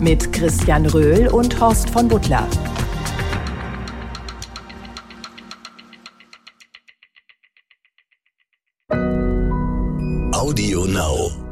Mit 0.00 0.34
Christian 0.34 0.84
Röhl 0.84 1.28
und 1.28 1.58
Horst 1.58 1.88
von 1.88 2.06
Butler. 2.06 2.46
Audio 10.34 10.84
Now. 10.84 11.49